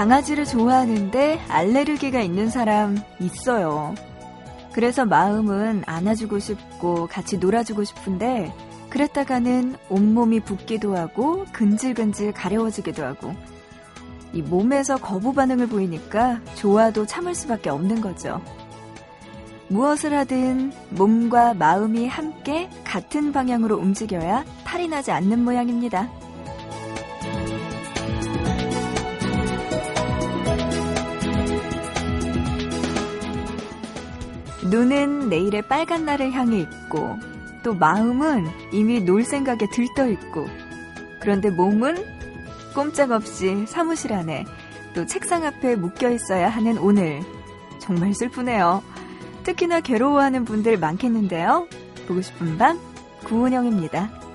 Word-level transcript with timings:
강아지를 0.00 0.46
좋아하는데 0.46 1.40
알레르기가 1.46 2.22
있는 2.22 2.48
사람 2.48 2.96
있어요. 3.20 3.94
그래서 4.72 5.04
마음은 5.04 5.82
안아주고 5.84 6.38
싶고 6.38 7.06
같이 7.06 7.36
놀아주고 7.36 7.84
싶은데 7.84 8.50
그랬다가는 8.88 9.76
온몸이 9.90 10.40
붓기도 10.40 10.96
하고 10.96 11.44
근질근질 11.52 12.32
가려워지기도 12.32 13.04
하고 13.04 13.34
이 14.32 14.40
몸에서 14.40 14.96
거부 14.96 15.34
반응을 15.34 15.66
보이니까 15.66 16.40
좋아도 16.54 17.04
참을 17.04 17.34
수밖에 17.34 17.68
없는 17.68 18.00
거죠. 18.00 18.40
무엇을 19.68 20.14
하든 20.14 20.72
몸과 20.88 21.52
마음이 21.52 22.08
함께 22.08 22.70
같은 22.84 23.32
방향으로 23.32 23.76
움직여야 23.76 24.46
탈이 24.64 24.88
나지 24.88 25.10
않는 25.10 25.44
모양입니다. 25.44 26.08
눈은 34.70 35.28
내일의 35.28 35.62
빨간 35.62 36.04
날을 36.04 36.32
향해 36.32 36.60
있고 36.60 37.18
또 37.62 37.74
마음은 37.74 38.46
이미 38.72 39.00
놀 39.00 39.24
생각에 39.24 39.66
들떠 39.72 40.08
있고 40.10 40.48
그런데 41.20 41.50
몸은 41.50 41.96
꼼짝없이 42.74 43.66
사무실 43.66 44.12
안에 44.12 44.46
또 44.94 45.06
책상 45.06 45.44
앞에 45.44 45.76
묶여 45.76 46.10
있어야 46.10 46.48
하는 46.48 46.78
오늘 46.78 47.20
정말 47.78 48.14
슬프네요. 48.14 48.82
특히나 49.42 49.80
괴로워하는 49.80 50.44
분들 50.44 50.78
많겠는데요. 50.78 51.66
보고 52.06 52.20
싶은 52.20 52.56
밤 52.56 52.78
구은영입니다. 53.24 54.29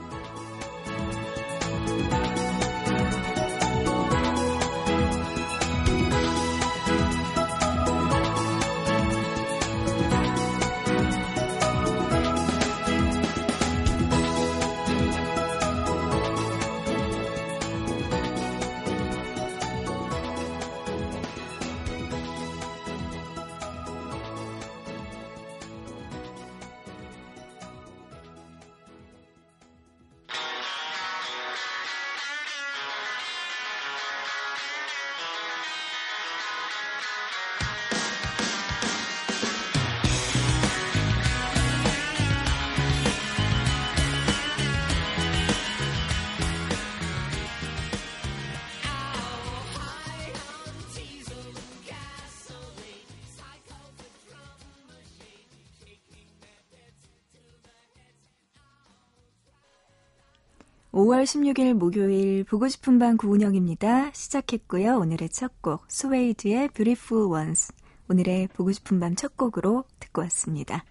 16일 61.26 61.74
목요일 61.74 62.44
보고 62.44 62.68
싶은 62.68 63.00
밤 63.00 63.18
구은영입니다. 63.18 64.12
시작했고요. 64.14 64.98
오늘의 64.98 65.30
첫 65.30 65.52
곡 65.62 65.84
스웨이드의 65.88 66.70
Beautiful 66.70 67.32
Ones 67.32 67.74
오늘의 68.08 68.50
보고 68.54 68.72
싶은 68.72 69.00
밤 69.00 69.16
첫 69.16 69.36
곡으로 69.36 69.84
듣고 70.00 70.22
왔습니다. 70.22 70.86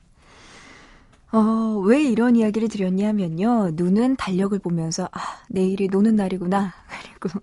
어, 1.32 1.80
왜 1.84 2.02
이런 2.02 2.36
이야기를 2.36 2.68
드렸냐면요. 2.68 3.70
눈은 3.74 4.16
달력을 4.16 4.56
보면서 4.58 5.08
아, 5.12 5.20
내일이 5.48 5.88
노는 5.88 6.16
날이구나. 6.16 6.72
그리고 7.20 7.40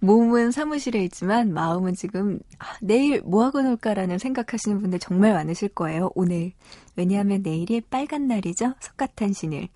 몸은 0.00 0.50
사무실에 0.50 1.02
있지만 1.04 1.52
마음은 1.52 1.94
지금 1.94 2.40
아, 2.58 2.66
내일 2.82 3.22
뭐 3.22 3.44
하고 3.44 3.62
놀까라는 3.62 4.18
생각하시는 4.18 4.80
분들 4.80 4.98
정말 4.98 5.32
많으실 5.32 5.70
거예요. 5.70 6.10
오늘 6.14 6.52
왜냐하면 6.96 7.42
내일이 7.42 7.80
빨간 7.80 8.26
날이죠. 8.28 8.74
석가탄신일. 8.80 9.68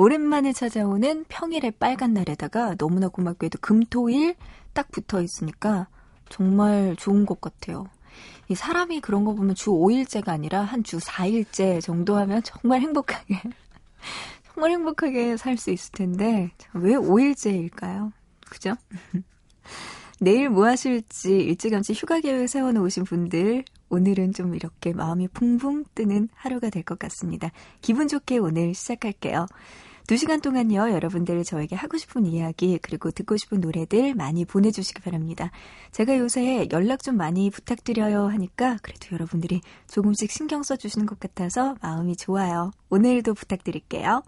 오랜만에 0.00 0.54
찾아오는 0.54 1.26
평일의 1.28 1.72
빨간 1.72 2.14
날에다가 2.14 2.74
너무나 2.76 3.08
고맙게도 3.08 3.58
금토일 3.60 4.34
딱 4.72 4.90
붙어 4.90 5.20
있으니까 5.20 5.88
정말 6.30 6.96
좋은 6.96 7.26
것 7.26 7.42
같아요. 7.42 7.86
이 8.48 8.54
사람이 8.54 9.02
그런 9.02 9.26
거 9.26 9.34
보면 9.34 9.54
주 9.54 9.72
5일째가 9.72 10.28
아니라 10.30 10.62
한 10.62 10.82
주 10.84 10.96
4일째 10.96 11.82
정도 11.82 12.16
하면 12.16 12.40
정말 12.42 12.80
행복하게, 12.80 13.42
정말 14.54 14.70
행복하게 14.70 15.36
살 15.36 15.58
수 15.58 15.70
있을 15.70 15.92
텐데, 15.92 16.50
왜 16.72 16.94
5일째일까요? 16.94 18.10
그죠? 18.48 18.76
내일 20.18 20.48
뭐 20.48 20.66
하실지 20.66 21.40
일찌감치 21.40 21.92
휴가 21.92 22.20
계획 22.20 22.48
세워놓으신 22.48 23.04
분들, 23.04 23.64
오늘은 23.90 24.32
좀 24.32 24.54
이렇게 24.54 24.94
마음이 24.94 25.28
붕붕 25.28 25.84
뜨는 25.94 26.30
하루가 26.34 26.70
될 26.70 26.84
것 26.84 26.98
같습니다. 26.98 27.50
기분 27.82 28.08
좋게 28.08 28.38
오늘 28.38 28.72
시작할게요. 28.72 29.44
두 30.06 30.16
시간 30.16 30.40
동안요, 30.40 30.90
여러분들 30.90 31.44
저에게 31.44 31.76
하고 31.76 31.96
싶은 31.96 32.26
이야기, 32.26 32.78
그리고 32.82 33.10
듣고 33.10 33.36
싶은 33.36 33.60
노래들 33.60 34.14
많이 34.14 34.44
보내주시기 34.44 35.02
바랍니다. 35.02 35.50
제가 35.92 36.18
요새 36.18 36.68
연락 36.72 37.02
좀 37.02 37.16
많이 37.16 37.50
부탁드려요 37.50 38.26
하니까 38.26 38.78
그래도 38.82 39.08
여러분들이 39.12 39.60
조금씩 39.88 40.30
신경 40.30 40.62
써주시는 40.62 41.06
것 41.06 41.20
같아서 41.20 41.76
마음이 41.80 42.16
좋아요. 42.16 42.72
오늘도 42.88 43.34
부탁드릴게요. 43.34 44.22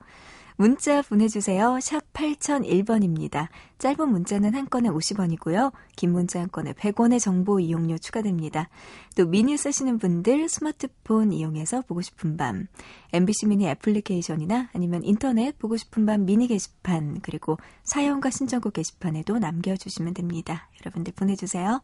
문자 0.57 1.03
보내주세요. 1.03 1.79
샵 1.81 2.13
8001번입니다. 2.13 3.49
짧은 3.79 4.09
문자는 4.09 4.55
한 4.55 4.69
건에 4.69 4.89
50원이고요. 4.89 5.73
긴 5.97 6.13
문자 6.13 6.41
한 6.41 6.51
건에 6.51 6.73
100원의 6.73 7.21
정보 7.21 7.59
이용료 7.59 7.99
추가됩니다. 7.99 8.69
또 9.17 9.27
미니 9.27 9.57
쓰시는 9.57 9.99
분들 9.99 10.49
스마트폰 10.49 11.33
이용해서 11.33 11.83
보고 11.83 12.01
싶은 12.01 12.37
밤, 12.37 12.67
MBC 13.13 13.47
미니 13.47 13.67
애플리케이션이나 13.69 14.71
아니면 14.73 15.03
인터넷 15.05 15.59
보고 15.59 15.77
싶은 15.77 16.07
밤 16.07 16.25
미니 16.25 16.47
게시판, 16.47 17.21
그리고 17.23 17.59
사연과 17.85 18.31
신청곡 18.31 18.75
게시판에도 18.75 19.39
남겨주시면 19.39 20.15
됩니다. 20.15 20.69
여러분들 20.81 21.13
보내주세요. 21.15 21.81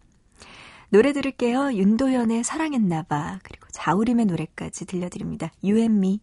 노래 0.91 1.13
들을게요. 1.13 1.75
윤도현의 1.75 2.45
사랑했나봐. 2.45 3.41
그리고 3.43 3.67
자우림의 3.73 4.25
노래까지 4.27 4.87
들려드립니다. 4.87 5.51
Me. 5.63 6.21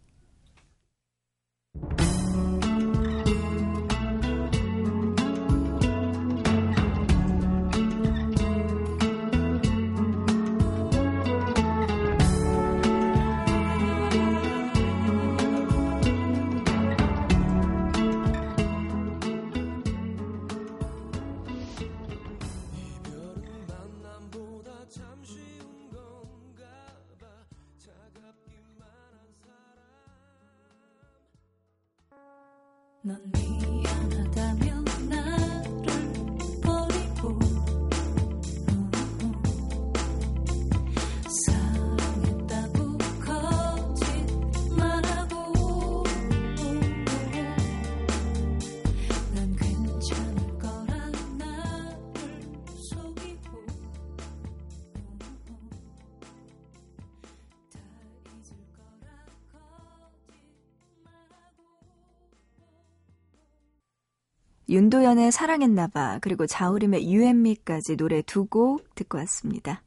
윤도현의 64.75 65.31
사랑했나봐, 65.31 66.19
그리고 66.19 66.45
자우림의 66.45 67.09
유앤미까지 67.09 67.95
노래 67.95 68.22
두 68.22 68.45
곡 68.45 68.93
듣고 68.95 69.17
왔습니다. 69.19 69.81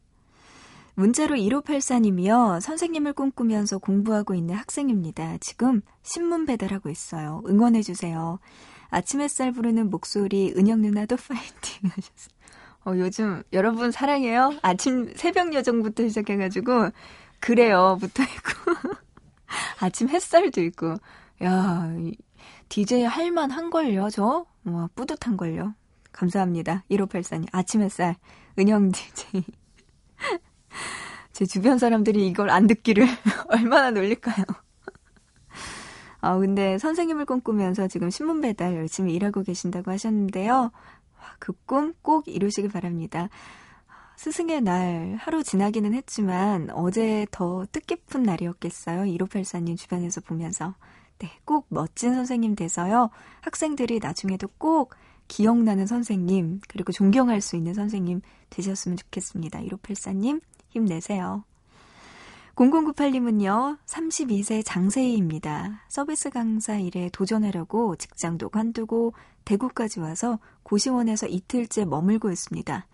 문자로 0.94 1.36
1584님이요. 1.36 2.58
선생님을 2.62 3.12
꿈꾸면서 3.12 3.76
공부하고 3.78 4.34
있는 4.34 4.54
학생입니다. 4.54 5.36
지금 5.40 5.82
신문 6.02 6.46
배달하고 6.46 6.88
있어요. 6.88 7.42
응원해주세요. 7.46 8.38
아침 8.88 9.20
햇살 9.20 9.52
부르는 9.52 9.90
목소리, 9.90 10.54
은영 10.56 10.80
누나도 10.80 11.16
파이팅 11.28 11.90
하셨어요. 11.90 12.38
어, 12.86 12.92
요즘 12.96 13.42
여러분 13.52 13.90
사랑해요. 13.90 14.54
아침 14.62 15.12
새벽 15.14 15.52
여정부터 15.52 16.08
시작해가지고, 16.08 16.90
그래요. 17.40 17.98
붙어 18.00 18.22
있고. 18.22 18.96
아침 19.80 20.08
햇살도 20.08 20.62
있고. 20.62 20.94
야, 21.44 21.92
DJ 22.68 23.04
할만 23.04 23.50
한걸요, 23.50 24.10
저? 24.10 24.46
와, 24.64 24.88
뿌듯한걸요. 24.94 25.74
감사합니다. 26.12 26.84
1584님. 26.90 27.48
아침 27.52 27.82
햇살. 27.82 28.16
은영 28.58 28.90
DJ. 28.92 29.44
제 31.32 31.46
주변 31.46 31.78
사람들이 31.78 32.26
이걸 32.26 32.50
안 32.50 32.66
듣기를 32.66 33.06
얼마나 33.50 33.90
놀릴까요? 33.90 34.44
아, 36.20 36.36
근데 36.38 36.78
선생님을 36.78 37.26
꿈꾸면서 37.26 37.88
지금 37.88 38.10
신문 38.10 38.40
배달 38.40 38.74
열심히 38.76 39.14
일하고 39.14 39.42
계신다고 39.42 39.90
하셨는데요. 39.90 40.72
그 41.38 41.52
꿈 41.66 41.94
꼭 42.02 42.26
이루시길 42.28 42.70
바랍니다. 42.70 43.28
스승의 44.16 44.62
날 44.62 45.16
하루 45.20 45.44
지나기는 45.44 45.94
했지만 45.94 46.70
어제 46.70 47.26
더 47.30 47.64
뜻깊은 47.70 48.22
날이었겠어요. 48.24 49.02
1584님 49.04 49.76
주변에서 49.78 50.20
보면서. 50.22 50.74
네, 51.18 51.30
꼭 51.44 51.66
멋진 51.68 52.14
선생님 52.14 52.54
돼서요. 52.54 53.10
학생들이 53.40 53.98
나중에도 53.98 54.48
꼭 54.58 54.94
기억나는 55.26 55.86
선생님, 55.86 56.60
그리고 56.68 56.92
존경할 56.92 57.40
수 57.40 57.56
있는 57.56 57.74
선생님 57.74 58.22
되셨으면 58.50 58.96
좋겠습니다. 58.96 59.60
1584님, 59.60 60.40
힘내세요. 60.70 61.44
0098님은요, 62.54 63.78
32세 63.86 64.62
장세희입니다. 64.64 65.82
서비스 65.88 66.30
강사 66.30 66.76
일에 66.76 67.08
도전하려고 67.12 67.94
직장도 67.94 68.48
관두고 68.48 69.12
대구까지 69.44 70.00
와서 70.00 70.40
고시원에서 70.64 71.28
이틀째 71.28 71.84
머물고 71.84 72.30
있습니다. 72.30 72.86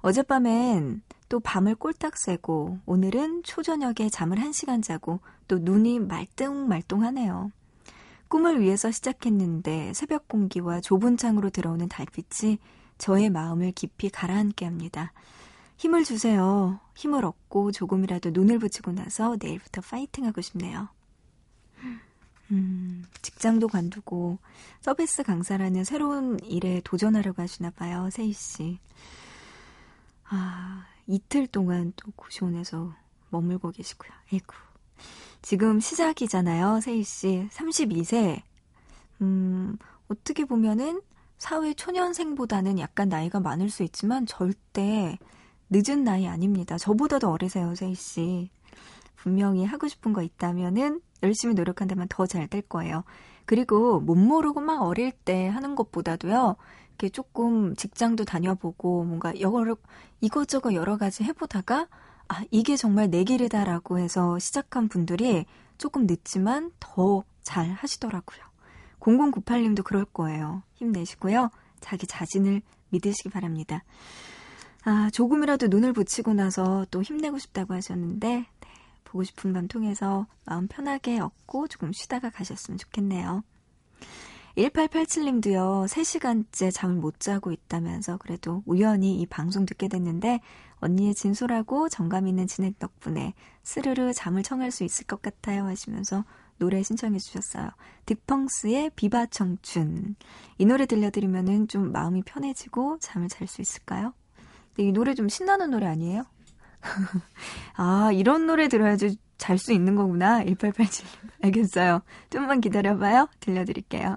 어젯밤엔 0.00 1.02
또 1.34 1.40
밤을 1.40 1.74
꼴딱 1.74 2.16
새고 2.16 2.78
오늘은 2.86 3.42
초저녁에 3.42 4.08
잠을 4.08 4.38
1시간 4.38 4.80
자고 4.80 5.18
또 5.48 5.58
눈이 5.58 5.98
말똥말똥하네요. 5.98 7.50
꿈을 8.28 8.60
위해서 8.60 8.92
시작했는데 8.92 9.92
새벽 9.94 10.28
공기와 10.28 10.80
좁은 10.80 11.16
창으로 11.16 11.50
들어오는 11.50 11.88
달빛이 11.88 12.58
저의 12.98 13.30
마음을 13.30 13.72
깊이 13.72 14.10
가라앉게 14.10 14.64
합니다. 14.64 15.12
힘을 15.76 16.04
주세요. 16.04 16.78
힘을 16.94 17.24
얻고 17.24 17.72
조금이라도 17.72 18.30
눈을 18.30 18.60
붙이고 18.60 18.92
나서 18.92 19.36
내일부터 19.40 19.80
파이팅 19.80 20.26
하고 20.26 20.40
싶네요. 20.40 20.88
음, 22.52 23.04
직장도 23.22 23.66
관두고 23.66 24.38
서비스 24.80 25.24
강사라는 25.24 25.82
새로운 25.82 26.38
일에 26.44 26.80
도전하려고 26.84 27.42
하시나 27.42 27.70
봐요, 27.70 28.08
세희 28.12 28.32
씨. 28.32 28.78
아, 30.26 30.86
이틀 31.06 31.46
동안 31.46 31.92
또 31.96 32.10
고시원에서 32.16 32.94
머물고 33.30 33.70
계시고요. 33.72 34.10
에이구. 34.32 34.54
지금 35.42 35.80
시작이잖아요, 35.80 36.80
세희 36.80 37.02
씨. 37.04 37.48
32세. 37.52 38.40
음, 39.20 39.76
어떻게 40.08 40.44
보면은 40.44 41.00
사회 41.38 41.74
초년생보다는 41.74 42.78
약간 42.78 43.08
나이가 43.08 43.40
많을 43.40 43.68
수 43.68 43.82
있지만 43.82 44.24
절대 44.26 45.18
늦은 45.70 46.04
나이 46.04 46.26
아닙니다. 46.26 46.78
저보다도 46.78 47.30
어리세요, 47.30 47.74
세희 47.74 47.94
씨. 47.94 48.50
분명히 49.16 49.64
하고 49.64 49.88
싶은 49.88 50.12
거 50.12 50.22
있다면은 50.22 51.00
열심히 51.22 51.54
노력한다면 51.54 52.06
더 52.08 52.26
잘 52.26 52.48
될 52.48 52.62
거예요. 52.62 53.04
그리고 53.46 54.00
못 54.00 54.14
모르고 54.16 54.60
막 54.60 54.82
어릴 54.82 55.12
때 55.12 55.48
하는 55.48 55.74
것보다도요. 55.74 56.56
이렇게 56.98 57.08
조금 57.08 57.76
직장도 57.76 58.24
다녀보고 58.24 59.04
뭔가 59.04 59.38
여러 59.40 59.76
이것저것 60.20 60.74
여러 60.74 60.96
가지 60.96 61.24
해보다가 61.24 61.88
아 62.28 62.44
이게 62.50 62.76
정말 62.76 63.10
내 63.10 63.24
길이다라고 63.24 63.98
해서 63.98 64.38
시작한 64.38 64.88
분들이 64.88 65.44
조금 65.78 66.06
늦지만 66.06 66.70
더 66.80 67.24
잘 67.44 67.70
하시더라고요. 67.70 68.40
0098님도 68.98 69.84
그럴 69.84 70.04
거예요. 70.06 70.62
힘내시고요. 70.74 71.50
자기 71.80 72.06
자신을 72.06 72.62
믿으시기 72.88 73.28
바랍니다. 73.28 73.84
아, 74.84 75.10
조금이라도 75.10 75.68
눈을 75.68 75.92
붙이고 75.92 76.32
나서 76.32 76.86
또 76.90 77.02
힘내고 77.02 77.38
싶다고 77.38 77.74
하셨는데, 77.74 78.28
네, 78.28 78.46
보고 79.04 79.22
싶은 79.22 79.52
밤 79.52 79.68
통해서 79.68 80.26
마음 80.44 80.66
편하게 80.66 81.20
얻고 81.20 81.68
조금 81.68 81.92
쉬다가 81.92 82.30
가셨으면 82.30 82.78
좋겠네요. 82.78 83.44
1887님도요, 84.56 85.86
3시간째 85.88 86.72
잠을 86.72 86.96
못 86.96 87.18
자고 87.18 87.50
있다면서 87.50 88.18
그래도 88.18 88.62
우연히 88.66 89.20
이 89.20 89.26
방송 89.26 89.66
듣게 89.66 89.88
됐는데, 89.88 90.40
언니의 90.76 91.14
진솔하고 91.14 91.88
정감 91.88 92.28
있는 92.28 92.46
진행 92.46 92.74
덕분에 92.78 93.34
스르르 93.62 94.12
잠을 94.12 94.42
청할 94.42 94.70
수 94.70 94.84
있을 94.84 95.06
것 95.06 95.22
같아요 95.22 95.64
하시면서 95.64 96.24
노래 96.58 96.82
신청해 96.82 97.18
주셨어요. 97.18 97.70
딕펑스의 98.06 98.92
비바 98.94 99.26
청춘. 99.26 100.14
이 100.58 100.66
노래 100.66 100.86
들려드리면은 100.86 101.68
좀 101.68 101.90
마음이 101.90 102.22
편해지고 102.22 102.98
잠을 103.00 103.28
잘 103.28 103.48
수 103.48 103.60
있을까요? 103.60 104.12
이 104.76 104.92
노래 104.92 105.14
좀 105.14 105.28
신나는 105.28 105.70
노래 105.70 105.86
아니에요? 105.86 106.24
아, 107.76 108.10
이런 108.12 108.46
노래 108.46 108.68
들어야지 108.68 109.16
잘 109.38 109.58
수 109.58 109.72
있는 109.72 109.96
거구나. 109.96 110.44
1887. 110.44 111.06
알겠어요. 111.42 112.02
좀만 112.30 112.60
기다려봐요. 112.60 113.28
들려드릴게요. 113.40 114.16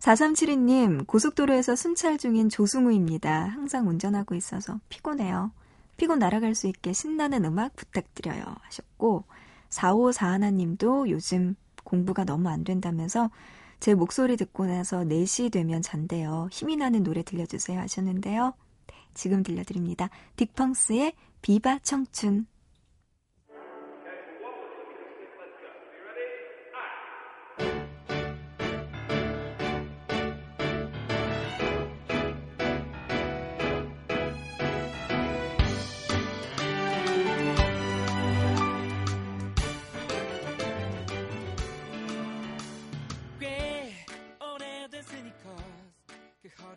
4372님, 0.00 1.06
고속도로에서 1.06 1.74
순찰 1.76 2.18
중인 2.18 2.48
조승우입니다. 2.48 3.46
항상 3.48 3.88
운전하고 3.88 4.34
있어서 4.34 4.78
피곤해요. 4.88 5.52
피곤 5.96 6.18
날아갈 6.18 6.54
수 6.54 6.66
있게 6.66 6.92
신나는 6.92 7.44
음악 7.44 7.74
부탁드려요. 7.76 8.44
하셨고, 8.62 9.24
4541님도 9.70 11.08
요즘 11.10 11.54
공부가 11.84 12.24
너무 12.24 12.48
안 12.48 12.64
된다면서 12.64 13.30
제 13.80 13.94
목소리 13.94 14.36
듣고 14.36 14.66
나서 14.66 15.04
4시 15.04 15.50
되면 15.50 15.82
잔대요. 15.82 16.48
힘이 16.50 16.76
나는 16.76 17.02
노래 17.02 17.22
들려주세요. 17.22 17.80
하셨는데요. 17.80 18.54
지금 19.14 19.42
들려드립니다. 19.42 20.10
딕펑스의 20.36 21.14
비바 21.42 21.80
청춘. 21.82 22.46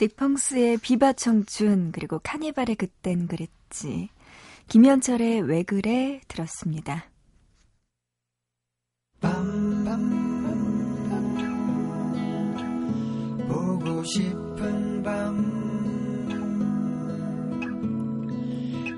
딕펑스의 0.00 0.80
비바 0.80 1.12
청춘 1.12 1.92
그리고 1.92 2.18
카니발의 2.22 2.76
그땐 2.76 3.26
그랬지. 3.26 4.08
김현철의 4.68 5.42
왜 5.42 5.62
그래 5.62 6.22
들었습니다. 6.26 7.04
밤밤 9.20 10.20
보고 13.46 14.02
싶은 14.04 15.02
밤 15.02 15.60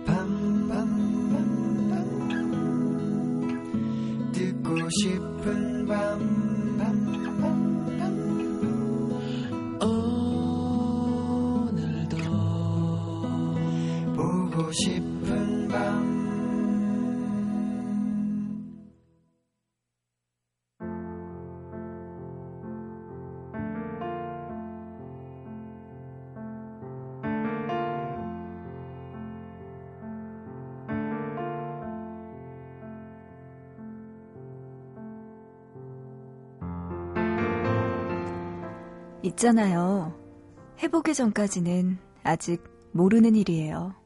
밤밤 0.07 1.13
듣고 4.33 4.89
싶은 4.91 5.87
밤 5.87 6.42
싶은 14.73 15.69
밤 15.69 16.13
있잖아요. 39.23 40.13
해보기 40.83 41.15
전까지는 41.15 41.99
아직 42.25 42.63
모르는 42.93 43.35
일이에요. 43.37 44.02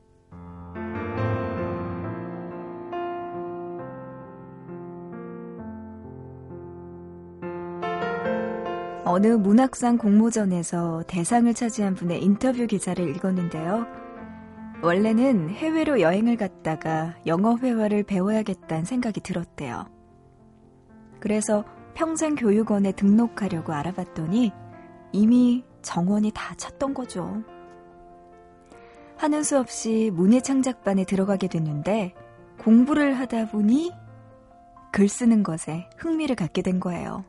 어느 9.16 9.28
문학상 9.28 9.96
공모전에서 9.96 11.04
대상을 11.08 11.54
차지한 11.54 11.94
분의 11.94 12.23
인터뷰 12.23 12.66
기사를 12.66 13.02
읽었는데요. 13.16 13.87
원래는 14.82 15.49
해외로 15.49 16.02
여행을 16.02 16.37
갔다가 16.37 17.16
영어 17.25 17.56
회화를 17.56 18.02
배워야겠다는 18.02 18.85
생각이 18.85 19.23
들었대요. 19.23 19.87
그래서 21.18 21.64
평생교육원에 21.94 22.92
등록하려고 22.92 23.73
알아봤더니 23.73 24.52
이미 25.12 25.64
정원이 25.80 26.32
다 26.35 26.54
찼던 26.54 26.92
거죠. 26.92 27.42
하는 29.16 29.42
수 29.44 29.58
없이 29.58 30.11
문예창작반에 30.12 31.04
들어가게 31.04 31.49
됐는데 31.49 32.12
공부를 32.58 33.14
하다 33.14 33.46
보니 33.49 33.92
글 34.92 35.08
쓰는 35.08 35.42
것에 35.42 35.88
흥미를 35.96 36.37
갖게 36.37 36.61
된 36.61 36.80
거예요. 36.80 37.25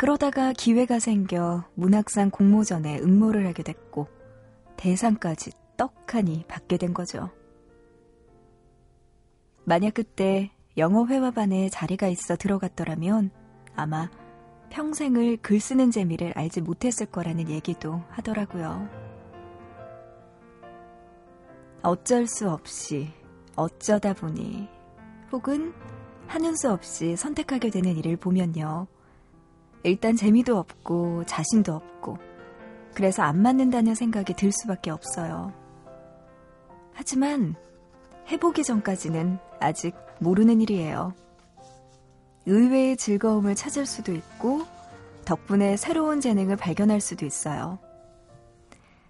그러다가 0.00 0.54
기회가 0.54 0.98
생겨 0.98 1.62
문학상 1.74 2.30
공모전에 2.30 3.00
응모를 3.00 3.46
하게 3.46 3.62
됐고 3.62 4.08
대상까지 4.78 5.50
떡하니 5.76 6.46
받게 6.48 6.78
된 6.78 6.94
거죠. 6.94 7.28
만약 9.64 9.92
그때 9.92 10.52
영어 10.78 11.04
회화반에 11.04 11.68
자리가 11.68 12.08
있어 12.08 12.36
들어갔더라면 12.36 13.30
아마 13.76 14.08
평생을 14.70 15.36
글 15.42 15.60
쓰는 15.60 15.90
재미를 15.90 16.32
알지 16.34 16.62
못했을 16.62 17.04
거라는 17.04 17.50
얘기도 17.50 18.00
하더라고요. 18.08 18.88
어쩔 21.82 22.26
수 22.26 22.48
없이, 22.48 23.12
어쩌다 23.54 24.14
보니, 24.14 24.66
혹은 25.30 25.74
하는 26.26 26.56
수 26.56 26.72
없이 26.72 27.16
선택하게 27.16 27.68
되는 27.68 27.94
일을 27.98 28.16
보면요. 28.16 28.86
일단 29.82 30.16
재미도 30.16 30.56
없고 30.56 31.24
자신도 31.24 31.72
없고 31.72 32.18
그래서 32.94 33.22
안 33.22 33.40
맞는다는 33.40 33.94
생각이 33.94 34.34
들 34.34 34.52
수밖에 34.52 34.90
없어요. 34.90 35.52
하지만 36.92 37.54
해보기 38.28 38.62
전까지는 38.64 39.38
아직 39.58 39.94
모르는 40.18 40.60
일이에요. 40.60 41.14
의외의 42.46 42.96
즐거움을 42.96 43.54
찾을 43.54 43.86
수도 43.86 44.12
있고 44.12 44.66
덕분에 45.24 45.76
새로운 45.76 46.20
재능을 46.20 46.56
발견할 46.56 47.00
수도 47.00 47.24
있어요. 47.24 47.78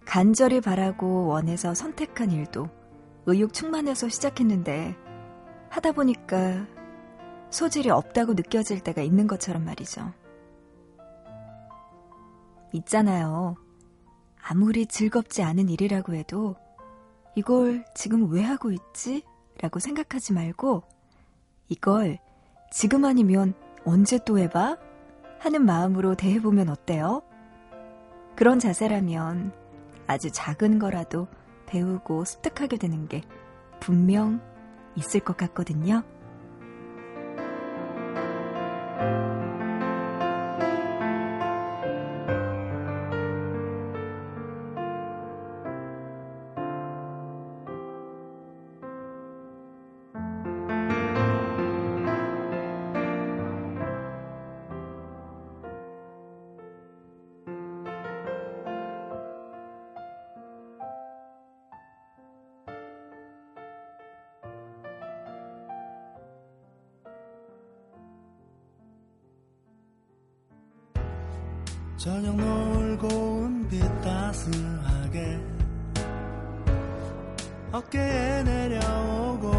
간절히 0.04 0.60
바라고 0.60 1.26
원해서 1.26 1.74
선택한 1.74 2.30
일도 2.30 2.68
의욕 3.26 3.52
충만해서 3.52 4.08
시작했는데 4.08 4.96
하다 5.68 5.92
보니까 5.92 6.66
소질이 7.50 7.90
없다고 7.90 8.34
느껴질 8.34 8.80
때가 8.80 9.02
있는 9.02 9.26
것처럼 9.26 9.64
말이죠. 9.64 10.12
있잖아요. 12.72 13.56
아무리 14.42 14.86
즐겁지 14.86 15.42
않은 15.42 15.68
일이라고 15.68 16.14
해도 16.14 16.56
이걸 17.34 17.84
지금 17.94 18.30
왜 18.30 18.42
하고 18.42 18.72
있지? 18.72 19.22
라고 19.60 19.78
생각하지 19.78 20.32
말고 20.32 20.82
이걸 21.68 22.18
지금 22.70 23.04
아니면 23.04 23.54
언제 23.84 24.18
또 24.24 24.38
해봐? 24.38 24.78
하는 25.38 25.64
마음으로 25.64 26.14
대해보면 26.14 26.68
어때요? 26.68 27.22
그런 28.36 28.58
자세라면 28.58 29.52
아주 30.06 30.30
작은 30.30 30.78
거라도 30.78 31.28
배우고 31.66 32.24
습득하게 32.24 32.78
되는 32.78 33.06
게 33.06 33.22
분명 33.78 34.40
있을 34.96 35.20
것 35.20 35.36
같거든요. 35.36 36.02
저녁 72.00 72.35
놀고 72.35 73.09
온 73.09 73.69
빛 73.69 73.80
따스하게. 74.00 75.38
어깨에 77.73 78.42
내려오고 78.42 79.52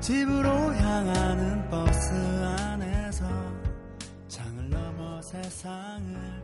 집으로 0.00 0.48
향하는 0.76 1.68
버스 1.70 2.12
안에서 2.14 3.26
창을 4.28 4.70
넘어 4.70 5.20
세상을 5.20 6.41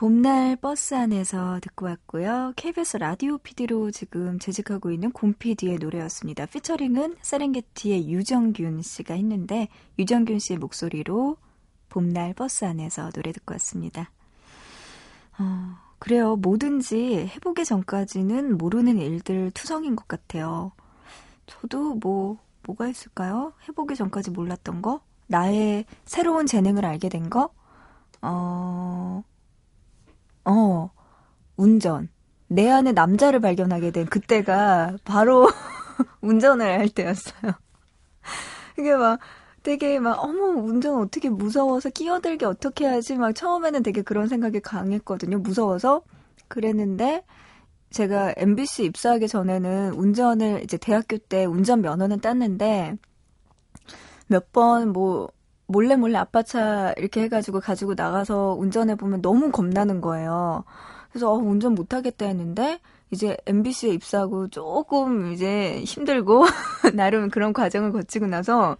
봄날 0.00 0.56
버스 0.56 0.94
안에서 0.94 1.60
듣고 1.60 1.84
왔고요. 1.84 2.54
KBS 2.56 2.96
라디오 2.96 3.36
PD로 3.36 3.90
지금 3.90 4.38
재직하고 4.38 4.92
있는 4.92 5.12
곰 5.12 5.34
PD의 5.34 5.76
노래였습니다. 5.76 6.46
피처링은 6.46 7.16
세렝게티의 7.20 8.08
유정균 8.10 8.80
씨가 8.80 9.12
했는데 9.12 9.68
유정균 9.98 10.38
씨의 10.38 10.58
목소리로 10.58 11.36
봄날 11.90 12.32
버스 12.32 12.64
안에서 12.64 13.10
노래 13.10 13.30
듣고 13.30 13.52
왔습니다. 13.52 14.10
어, 15.38 15.76
그래요. 15.98 16.34
뭐든지 16.36 17.30
해보기 17.34 17.66
전까지는 17.66 18.56
모르는 18.56 18.96
일들 18.96 19.50
투성인 19.50 19.96
것 19.96 20.08
같아요. 20.08 20.72
저도 21.44 21.96
뭐 21.96 22.38
뭐가 22.62 22.88
있을까요? 22.88 23.52
해보기 23.68 23.96
전까지 23.96 24.30
몰랐던 24.30 24.80
거? 24.80 25.02
나의 25.26 25.84
새로운 26.06 26.46
재능을 26.46 26.86
알게 26.86 27.10
된 27.10 27.28
거? 27.28 27.50
어... 28.22 29.24
어, 30.44 30.90
운전. 31.56 32.08
내 32.48 32.68
안에 32.70 32.92
남자를 32.92 33.40
발견하게 33.40 33.92
된 33.92 34.06
그때가 34.06 34.96
바로 35.04 35.48
운전을 36.22 36.80
할 36.80 36.88
때였어요. 36.88 37.52
이게 38.78 38.94
막 38.96 39.20
되게 39.62 39.98
막 40.00 40.22
어머 40.24 40.46
운전 40.60 40.98
어떻게 41.00 41.28
무서워서 41.28 41.90
끼어들게 41.90 42.46
어떻게 42.46 42.86
하지 42.86 43.16
막 43.16 43.34
처음에는 43.34 43.82
되게 43.82 44.02
그런 44.02 44.28
생각이 44.28 44.60
강했거든요. 44.60 45.38
무서워서 45.38 46.02
그랬는데 46.48 47.24
제가 47.90 48.34
MBC 48.36 48.84
입사하기 48.86 49.28
전에는 49.28 49.94
운전을 49.94 50.62
이제 50.64 50.76
대학교 50.78 51.18
때 51.18 51.44
운전 51.44 51.82
면허는 51.82 52.20
땄는데 52.20 52.96
몇 54.28 54.52
번 54.52 54.92
뭐 54.92 55.28
몰래 55.70 55.94
몰래 55.94 56.18
아빠 56.18 56.42
차 56.42 56.92
이렇게 56.96 57.22
해가지고 57.22 57.60
가지고 57.60 57.94
나가서 57.94 58.56
운전해 58.58 58.96
보면 58.96 59.22
너무 59.22 59.52
겁나는 59.52 60.00
거예요. 60.00 60.64
그래서 61.10 61.32
어, 61.32 61.36
운전 61.36 61.76
못하겠다 61.76 62.26
했는데 62.26 62.80
이제 63.12 63.36
MBC에 63.46 63.90
입사하고 63.90 64.48
조금 64.48 65.32
이제 65.32 65.80
힘들고 65.84 66.44
나름 66.94 67.30
그런 67.30 67.52
과정을 67.52 67.92
거치고 67.92 68.26
나서 68.26 68.76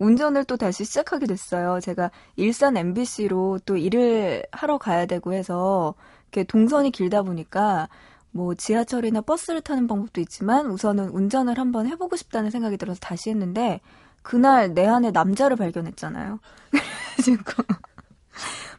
운전을 0.00 0.44
또 0.44 0.56
다시 0.56 0.84
시작하게 0.84 1.26
됐어요. 1.26 1.78
제가 1.80 2.10
일산 2.34 2.76
MBC로 2.76 3.60
또 3.64 3.76
일을 3.76 4.44
하러 4.50 4.78
가야 4.78 5.06
되고 5.06 5.32
해서 5.32 5.94
이렇게 6.32 6.42
동선이 6.42 6.90
길다 6.90 7.22
보니까 7.22 7.88
뭐 8.32 8.54
지하철이나 8.54 9.20
버스를 9.20 9.60
타는 9.60 9.86
방법도 9.86 10.20
있지만 10.22 10.66
우선은 10.66 11.10
운전을 11.10 11.58
한번 11.58 11.86
해보고 11.86 12.16
싶다는 12.16 12.50
생각이 12.50 12.76
들어서 12.76 12.98
다시 13.00 13.30
했는데 13.30 13.80
그날 14.26 14.74
내 14.74 14.84
안에 14.84 15.12
남자를 15.12 15.56
발견했잖아요. 15.56 16.40
그래가지고 17.16 17.62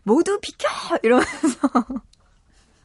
모두 0.03 0.37
비켜 0.41 0.67
이러면서 1.03 1.29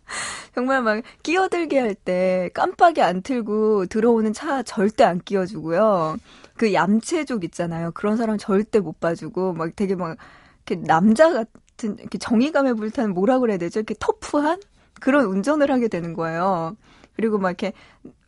정말 0.54 0.80
막 0.82 1.02
끼어들게 1.24 1.78
할 1.80 1.94
때 1.96 2.50
깜빡이 2.54 3.02
안 3.02 3.22
틀고 3.22 3.86
들어오는 3.86 4.32
차 4.32 4.62
절대 4.62 5.02
안 5.02 5.18
끼워주고요. 5.18 6.16
그 6.56 6.72
얌체족 6.72 7.42
있잖아요. 7.44 7.90
그런 7.92 8.16
사람 8.16 8.38
절대 8.38 8.78
못 8.78 9.00
봐주고 9.00 9.54
막 9.54 9.74
되게 9.74 9.96
막 9.96 10.16
이렇게 10.64 10.86
남자 10.86 11.32
같은 11.32 11.98
이렇게 11.98 12.16
정의감에 12.18 12.74
불타는 12.74 13.12
뭐라 13.12 13.40
그래야 13.40 13.58
되죠? 13.58 13.80
이렇게 13.80 13.96
터프한 13.98 14.60
그런 15.00 15.24
운전을 15.24 15.68
하게 15.72 15.88
되는 15.88 16.14
거예요. 16.14 16.76
그리고 17.14 17.38
막 17.38 17.50
이렇게 17.50 17.72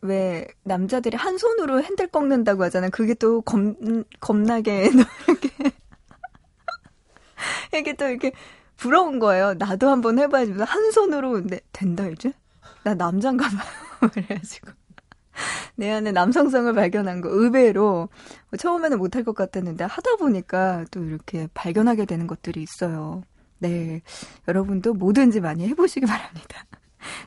왜 0.01 0.47
남자들이 0.63 1.17
한 1.17 1.37
손으로 1.37 1.81
핸들 1.83 2.07
꺾는다고 2.07 2.63
하잖아요. 2.65 2.91
그게 2.91 3.13
또 3.13 3.41
겁, 3.41 3.59
겁나게 4.19 4.89
이렇게 5.27 5.49
이게 7.77 7.93
또 7.93 8.07
이렇게 8.07 8.31
부러운 8.77 9.19
거예요. 9.19 9.53
나도 9.55 9.89
한번 9.89 10.19
해봐야지. 10.19 10.53
한 10.53 10.91
손으로 10.91 11.31
근데 11.31 11.59
된다 11.71 12.07
이제? 12.07 12.31
나 12.83 12.93
남잔가 12.93 13.47
봐요. 13.47 14.09
그래가지고 14.13 14.71
내 15.75 15.91
안에 15.91 16.11
남성성을 16.11 16.73
발견한 16.73 17.21
거 17.21 17.29
의외로 17.29 18.09
처음에는 18.57 18.97
못할 18.97 19.23
것 19.23 19.35
같았는데 19.35 19.83
하다 19.83 20.15
보니까 20.17 20.85
또 20.91 21.03
이렇게 21.03 21.47
발견하게 21.53 22.05
되는 22.05 22.27
것들이 22.27 22.61
있어요. 22.61 23.23
네, 23.59 24.01
여러분도 24.47 24.93
뭐든지 24.93 25.41
많이 25.41 25.67
해보시기 25.67 26.05
바랍니다. 26.05 26.65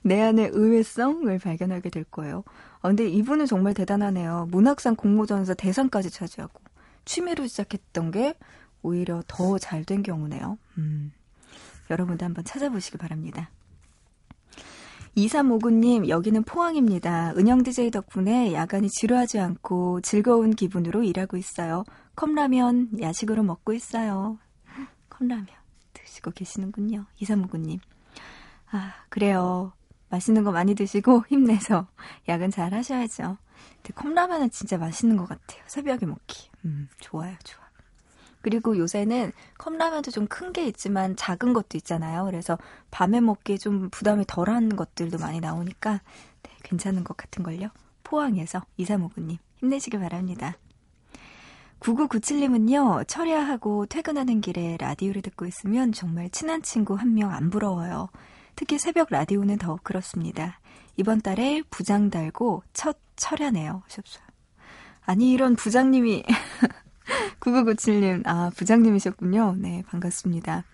내 0.03 0.21
안의 0.23 0.51
의외성을 0.53 1.39
발견하게 1.39 1.91
될 1.91 2.05
거예요. 2.05 2.45
아, 2.81 2.89
근데 2.89 3.09
이분은 3.09 3.47
정말 3.47 3.75
대단하네요. 3.75 4.49
문학상 4.51 4.97
공모전에서 4.97 5.55
대상까지 5.55 6.11
차지하고 6.11 6.61
취미로 7.05 7.47
시작했던 7.47 8.11
게 8.11 8.35
오히려 8.83 9.23
더 9.27 9.59
잘 9.59 9.85
된 9.85 10.03
경우네요. 10.03 10.59
음, 10.79 11.13
여러분도 11.91 12.25
한번 12.25 12.45
찾아보시기 12.45 12.99
바랍니다. 12.99 13.51
2359님, 15.17 16.09
여기는 16.09 16.45
포항입니다. 16.45 17.33
은영 17.37 17.63
DJ 17.65 17.91
덕분에 17.91 18.53
야간이 18.53 18.89
지루하지 18.89 19.41
않고 19.41 20.01
즐거운 20.03 20.55
기분으로 20.55 21.03
일하고 21.03 21.37
있어요. 21.37 21.85
컵라면 22.15 23.01
야식으로 23.01 23.43
먹고 23.43 23.73
있어요. 23.73 24.39
컵라면 25.09 25.47
드시고 25.93 26.31
계시는군요. 26.33 27.07
2359님. 27.21 27.81
아, 28.71 28.95
그래요. 29.09 29.73
맛있는 30.11 30.45
거 30.45 30.53
많이 30.53 30.75
드시고 30.75 31.25
힘내서 31.29 31.87
야근 32.29 32.51
잘 32.51 32.73
하셔야죠. 32.75 33.37
근데 33.83 33.95
컵라면은 33.95 34.51
진짜 34.51 34.79
맛있는 34.79 35.17
것 35.17 35.29
같아요. 35.29 35.63
새벽에 35.67 36.07
먹기. 36.07 36.51
음, 36.65 36.89
좋아요, 37.01 37.35
좋아. 37.45 37.67
그리고 38.41 38.79
요새는 38.79 39.33
컵라면도 39.59 40.11
좀 40.11 40.27
큰 40.29 40.53
게 40.53 40.67
있지만 40.67 41.17
작은 41.17 41.53
것도 41.53 41.77
있잖아요. 41.79 42.25
그래서 42.25 42.57
밤에 42.91 43.21
먹기에 43.21 43.59
좀 43.59 43.91
부담이 43.91 44.25
덜한 44.27 44.77
것들도 44.77 45.19
많이 45.19 45.41
나오니까 45.41 46.01
네, 46.43 46.51
괜찮은 46.63 47.05
것 47.05 47.17
같은걸요. 47.17 47.69
포항에서 48.05 48.63
이사모구님 48.77 49.39
힘내시길 49.57 50.01
바랍니다. 50.01 50.55
9997님은요, 51.81 53.07
철야하고 53.07 53.87
퇴근하는 53.87 54.41
길에 54.41 54.77
라디오를 54.81 55.23
듣고 55.23 55.47
있으면 55.47 55.93
정말 55.93 56.29
친한 56.31 56.63
친구 56.63 56.95
한 56.95 57.09
명 57.15 57.33
안 57.33 57.51
부러워요. 57.51 58.09
특히 58.59 58.77
새벽 58.77 59.11
라디오는 59.11 59.57
더욱 59.59 59.85
그렇습니다. 59.85 60.59
이번 60.97 61.21
달에 61.21 61.63
부장 61.71 62.11
달고 62.11 62.65
첫 62.73 62.99
철야네요. 63.15 63.85
하셨어요. 63.85 64.25
아니, 65.07 65.31
이런 65.31 65.55
부장님이 65.55 66.25
9997님, 67.39 68.27
아, 68.27 68.51
부장님이셨군요. 68.57 69.55
네, 69.59 69.85
반갑습니다. 69.87 70.65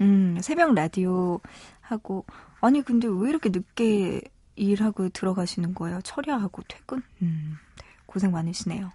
음, 0.00 0.40
새벽 0.42 0.74
라디오 0.74 1.38
하고, 1.80 2.26
아니, 2.60 2.82
근데 2.82 3.06
왜 3.06 3.28
이렇게 3.28 3.50
늦게 3.50 4.22
일하고 4.56 5.08
들어가시는 5.10 5.74
거예요? 5.74 6.00
철야하고 6.02 6.62
퇴근? 6.66 7.02
음, 7.22 7.56
네, 7.78 7.84
고생 8.06 8.32
많으시네요. 8.32 8.90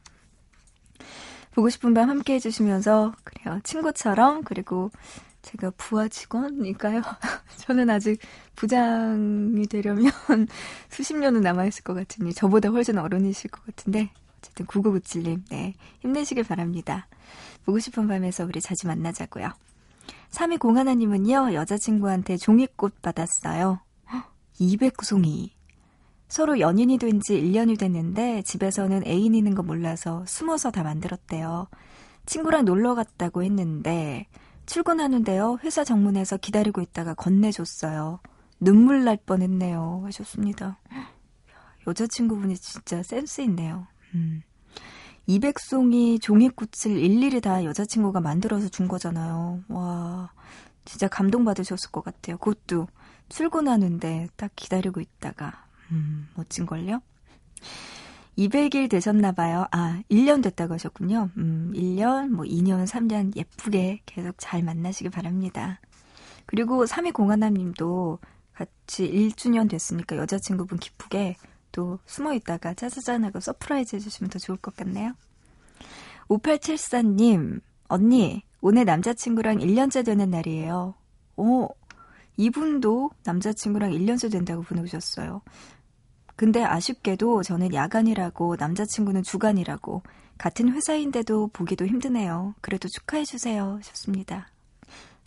보고 1.55 1.69
싶은 1.69 1.93
밤 1.93 2.09
함께 2.09 2.33
해주시면서, 2.33 3.13
그래요. 3.23 3.61
친구처럼, 3.63 4.43
그리고 4.43 4.91
제가 5.47 5.71
부하 5.77 6.10
직원일까요? 6.10 7.01
저는 7.57 7.89
아직 7.89 8.19
부장이 8.55 9.65
되려면 9.67 10.12
수십 10.89 11.15
년은 11.15 11.39
남아있을 11.41 11.83
것 11.83 11.93
같으니, 11.93 12.33
저보다 12.33 12.69
훨씬 12.69 12.97
어른이실 12.97 13.49
것 13.49 13.65
같은데, 13.65 14.10
어쨌든 14.39 14.65
9997님, 14.65 15.41
네. 15.49 15.73
힘내시길 16.01 16.43
바랍니다. 16.43 17.07
보고 17.65 17.79
싶은 17.79 18.07
밤에서 18.07 18.43
우리 18.45 18.60
자주 18.60 18.88
만나자고요. 18.88 19.49
3201님은요, 20.31 21.53
여자친구한테 21.53 22.36
종이꽃 22.38 23.01
받았어요. 23.01 23.79
200송이. 24.60 25.51
서로 26.27 26.60
연인이 26.60 26.97
된 26.97 27.21
지 27.21 27.41
1년이 27.41 27.79
됐는데 27.79 28.41
집에서는 28.41 29.07
애인 29.07 29.33
있는 29.33 29.55
거 29.55 29.63
몰라서 29.63 30.25
숨어서 30.27 30.71
다 30.71 30.83
만들었대요. 30.83 31.67
친구랑 32.25 32.65
놀러 32.65 32.95
갔다고 32.95 33.43
했는데 33.43 34.27
출근하는데요. 34.67 35.60
회사 35.63 35.84
정문에서 35.84 36.38
기다리고 36.38 36.82
있다가 36.82 37.13
건네줬어요. 37.15 38.19
눈물 38.60 39.03
날 39.06 39.17
뻔했네요. 39.17 40.03
하셨습니다. 40.06 40.77
여자친구분이 41.88 42.58
진짜 42.58 43.01
센스 43.01 43.41
있네요. 43.41 43.88
음. 44.13 44.43
200송이 45.27 46.21
종이꽃을 46.21 46.97
일일이 46.97 47.41
다 47.41 47.63
여자친구가 47.63 48.19
만들어서 48.21 48.69
준 48.69 48.88
거잖아요. 48.88 49.63
와, 49.69 50.32
진짜 50.86 51.08
감동받으셨을 51.08 51.91
것 51.91 52.03
같아요. 52.03 52.38
그것도 52.38 52.88
출근하는데 53.30 54.27
딱 54.36 54.51
기다리고 54.56 55.01
있다가, 55.01 55.65
음, 55.91 56.27
멋진걸요? 56.36 57.01
200일 58.38 58.89
되셨나 58.89 59.32
봐요. 59.32 59.65
아, 59.71 60.02
1년 60.12 60.43
됐다고 60.43 60.76
하셨군요. 60.76 61.32
음, 61.38 61.71
1년, 61.76 62.30
뭐 62.30 62.45
2년, 62.45 62.86
3년 62.86 63.36
예쁘게 63.36 64.02
계속 64.06 64.36
잘 64.38 64.62
만나시길 64.62 65.10
바랍니다. 65.10 65.80
그리고 66.45 66.86
3201님도 66.86 68.19
같이 68.54 69.12
1주년 69.12 69.69
됐으니까 69.69 70.17
여자친구분 70.17 70.78
기쁘게 70.78 71.36
또 71.71 72.00
숨어 72.06 72.34
있다가 72.34 72.73
짜자잔 72.73 73.23
하고 73.23 73.39
surprise 73.39 73.95
해주시면 73.95 74.30
더 74.30 74.39
좋을 74.39 74.58
것 74.58 74.76
같네요. 74.76 75.13
5874님, 76.30 77.62
언니, 77.88 78.43
오늘 78.62 78.86
남자친구랑 78.86 79.58
1년째 79.60 80.06
되는 80.06 80.30
날이에요. 80.30 80.95
오, 81.38 81.69
이분도 82.38 83.12
남자친구랑 83.23 83.91
1년째 83.91 84.32
된다고 84.32 84.62
보내주셨어요. 84.62 85.41
근데 86.38 86.63
아쉽게도 86.63 87.41
저는 87.43 87.73
야간이라고 87.73 88.56
남자친구는 88.58 89.23
주간이라고 89.23 90.04
같은 90.38 90.71
회사인데도 90.71 91.47
보기도 91.47 91.86
힘드네요. 91.86 92.54
그래도 92.62 92.88
축하해 92.88 93.26
주세요. 93.26 93.78
하셨습니다. 93.80 94.47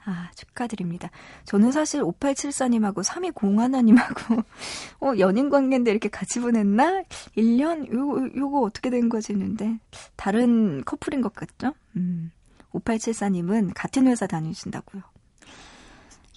아, 0.04 0.30
축하드립니다. 0.34 1.10
저는 1.44 1.72
사실 1.72 2.02
5874님하고 2.02 3.04
3201님하고, 3.04 4.44
어, 5.02 5.18
연인 5.18 5.50
관계인데 5.50 5.90
이렇게 5.90 6.08
같이 6.08 6.40
보냈나? 6.40 7.02
1년? 7.36 7.92
요, 7.92 8.30
요거 8.34 8.60
어떻게 8.60 8.88
된 8.88 9.08
거지? 9.08 9.32
했는데, 9.32 9.78
다른 10.16 10.82
커플인 10.84 11.20
것 11.20 11.34
같죠? 11.34 11.74
음, 11.96 12.30
5874님은 12.72 13.72
같은 13.74 14.06
회사 14.06 14.26
다니신다고요. 14.26 15.02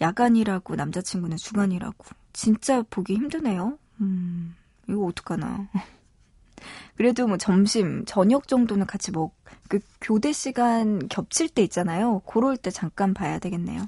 야간이라고, 0.02 0.76
남자친구는 0.76 1.38
주간이라고. 1.38 2.06
진짜 2.34 2.84
보기 2.90 3.14
힘드네요. 3.14 3.78
음, 4.02 4.56
이거 4.88 5.06
어떡하나. 5.06 5.69
그래도 6.96 7.28
뭐 7.28 7.38
점심, 7.38 8.06
저녁 8.06 8.48
정도는 8.48 8.86
같이 8.86 9.12
먹, 9.12 9.36
그 9.67 9.80
교대 10.00 10.32
시간 10.32 11.08
겹칠 11.08 11.50
때 11.50 11.63
있잖아요. 11.63 12.22
그럴 12.26 12.58
때 12.58 12.69
잠깐 12.69 13.13
봐야 13.13 13.39
되겠네요. 13.39 13.88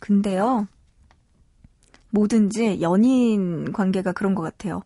근데요, 0.00 0.66
뭐든지 2.10 2.80
연인 2.80 3.72
관계가 3.72 4.12
그런 4.12 4.34
것 4.34 4.42
같아요. 4.42 4.82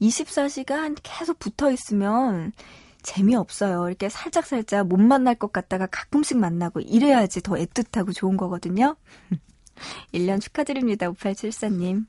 24시간 0.00 0.96
계속 1.02 1.38
붙어 1.38 1.70
있으면 1.70 2.52
재미없어요. 3.02 3.88
이렇게 3.88 4.08
살짝살짝 4.08 4.86
못 4.86 4.98
만날 4.98 5.34
것 5.34 5.52
같다가 5.52 5.86
가끔씩 5.86 6.38
만나고 6.38 6.80
이래야지 6.80 7.42
더 7.42 7.54
애틋하고 7.54 8.14
좋은 8.14 8.36
거거든요. 8.36 8.96
1년 10.12 10.40
축하드립니다. 10.40 11.10
5874님. 11.10 12.06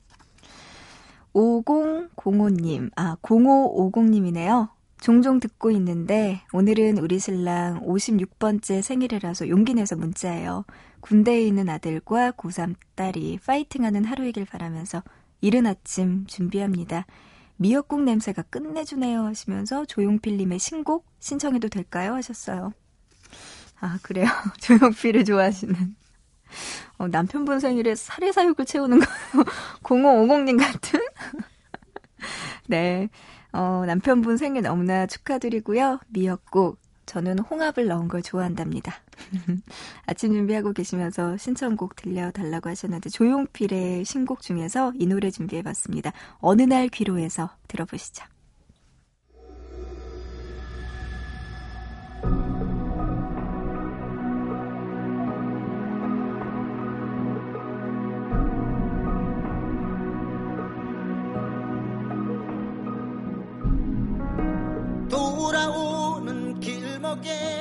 5005님, 1.34 2.90
아, 2.96 3.16
0550님이네요. 3.22 4.70
종종 5.00 5.40
듣고 5.40 5.70
있는데 5.70 6.42
오늘은 6.52 6.98
우리 6.98 7.18
신랑 7.18 7.80
56번째 7.86 8.82
생일이라서 8.82 9.48
용기 9.48 9.74
내서 9.74 9.96
문자예요. 9.96 10.64
군대에 11.00 11.42
있는 11.42 11.70
아들과 11.70 12.32
고3 12.32 12.74
딸이 12.94 13.38
파이팅하는 13.44 14.04
하루이길 14.04 14.44
바라면서 14.44 15.02
이른 15.40 15.66
아침 15.66 16.26
준비합니다. 16.26 17.06
미역국 17.56 18.02
냄새가 18.02 18.42
끝내주네요 18.42 19.22
하시면서 19.24 19.86
조용필님의 19.86 20.58
신곡 20.58 21.06
신청해도 21.18 21.68
될까요? 21.68 22.14
하셨어요. 22.14 22.72
아, 23.80 23.98
그래요. 24.02 24.26
조용필을 24.60 25.24
좋아하시는. 25.24 25.94
어, 26.98 27.08
남편분 27.08 27.60
생일에 27.60 27.94
사례 27.94 28.32
사육을 28.32 28.64
채우는 28.64 29.00
거 29.00 29.06
0550님 29.82 30.58
같은? 30.58 31.00
네. 32.68 33.08
어, 33.52 33.84
남편분 33.86 34.36
생일 34.36 34.62
너무나 34.62 35.06
축하드리고요. 35.06 36.00
미역국. 36.08 36.78
저는 37.06 37.40
홍합을 37.40 37.88
넣은 37.88 38.06
걸 38.06 38.22
좋아한답니다. 38.22 38.94
아침 40.06 40.32
준비하고 40.32 40.72
계시면서 40.72 41.36
신청곡 41.36 41.96
들려달라고 41.96 42.68
하셨는데 42.68 43.10
조용필의 43.10 44.04
신곡 44.04 44.42
중에서 44.42 44.92
이 44.94 45.06
노래 45.06 45.30
준비해봤습니다. 45.32 46.12
어느 46.38 46.62
날 46.62 46.88
귀로해서 46.88 47.50
들어보시죠. 47.66 48.24
forget. 67.10 67.59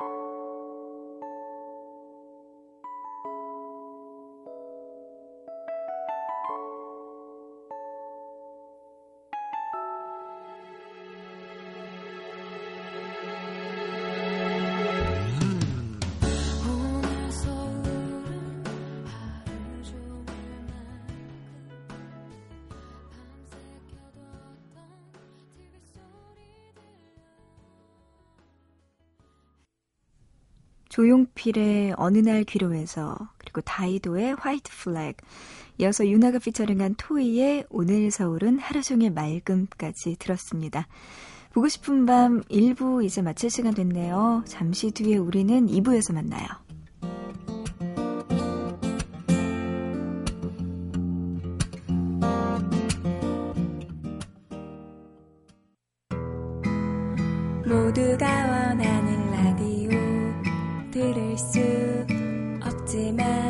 you 0.00 0.35
조용필의 30.96 31.92
어느 31.98 32.18
날 32.18 32.42
귀로에서 32.44 33.18
그리고 33.36 33.60
다이도의 33.60 34.36
White 34.36 34.70
Flag 34.78 35.18
이어서 35.78 36.08
윤하가 36.08 36.38
피처링한 36.38 36.94
토이의 36.96 37.66
오늘 37.68 38.10
서울은 38.10 38.58
하루 38.58 38.80
종일 38.82 39.10
맑음까지 39.10 40.16
들었습니다. 40.18 40.88
보고 41.52 41.68
싶은 41.68 42.06
밤 42.06 42.40
1부 42.44 43.04
이제 43.04 43.20
마칠 43.20 43.50
시간 43.50 43.74
됐네요. 43.74 44.44
잠시 44.46 44.90
뒤에 44.90 45.18
우리는 45.18 45.66
2부에서 45.66 46.14
만나요. 46.14 46.46
들을 60.96 61.36
수 61.36 61.60
없지만 62.64 63.45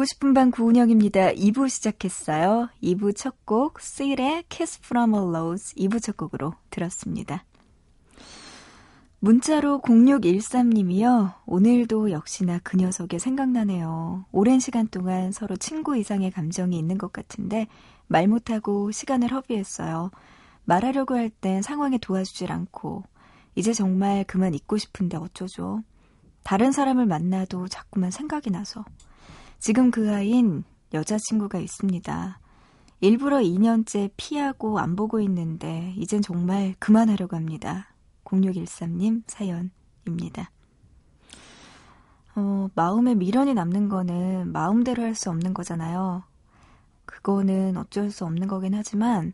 보고 0.00 0.06
싶은 0.06 0.32
방 0.32 0.50
구은영입니다. 0.50 1.32
2부 1.32 1.68
시작했어요. 1.68 2.70
2부 2.82 3.14
첫 3.14 3.44
곡, 3.44 3.80
스일의 3.80 4.44
Kiss 4.48 4.80
from 4.82 5.12
a 5.12 5.20
Rose 5.20 5.74
2부 5.76 6.02
첫 6.02 6.16
곡으로 6.16 6.54
들었습니다. 6.70 7.44
문자로 9.18 9.82
0613님이요. 9.82 11.34
오늘도 11.44 12.12
역시나 12.12 12.60
그 12.62 12.78
녀석이 12.78 13.18
생각나네요. 13.18 14.24
오랜 14.32 14.58
시간 14.58 14.88
동안 14.88 15.32
서로 15.32 15.58
친구 15.58 15.98
이상의 15.98 16.30
감정이 16.30 16.78
있는 16.78 16.96
것 16.96 17.12
같은데 17.12 17.66
말 18.06 18.26
못하고 18.26 18.90
시간을 18.90 19.30
허비했어요. 19.32 20.10
말하려고 20.64 21.14
할 21.14 21.28
땐 21.28 21.60
상황에 21.60 21.98
도와주질 21.98 22.50
않고 22.50 23.04
이제 23.54 23.74
정말 23.74 24.24
그만 24.24 24.54
잊고 24.54 24.78
싶은데 24.78 25.18
어쩌죠. 25.18 25.82
다른 26.42 26.72
사람을 26.72 27.04
만나도 27.04 27.68
자꾸만 27.68 28.10
생각이 28.10 28.50
나서 28.50 28.82
지금 29.60 29.90
그 29.90 30.12
아이는 30.12 30.64
여자친구가 30.94 31.58
있습니다. 31.58 32.40
일부러 33.02 33.38
2년째 33.38 34.10
피하고 34.16 34.78
안 34.78 34.96
보고 34.96 35.20
있는데 35.20 35.94
이젠 35.96 36.22
정말 36.22 36.74
그만하려고 36.78 37.36
합니다. 37.36 37.94
0613님 38.24 39.22
사연입니다. 39.26 40.50
어, 42.36 42.68
마음에 42.74 43.14
미련이 43.14 43.54
남는 43.54 43.88
거는 43.88 44.52
마음대로 44.52 45.02
할 45.02 45.14
수 45.14 45.30
없는 45.30 45.52
거잖아요. 45.54 46.22
그거는 47.04 47.76
어쩔 47.76 48.10
수 48.10 48.24
없는 48.24 48.48
거긴 48.48 48.74
하지만 48.74 49.32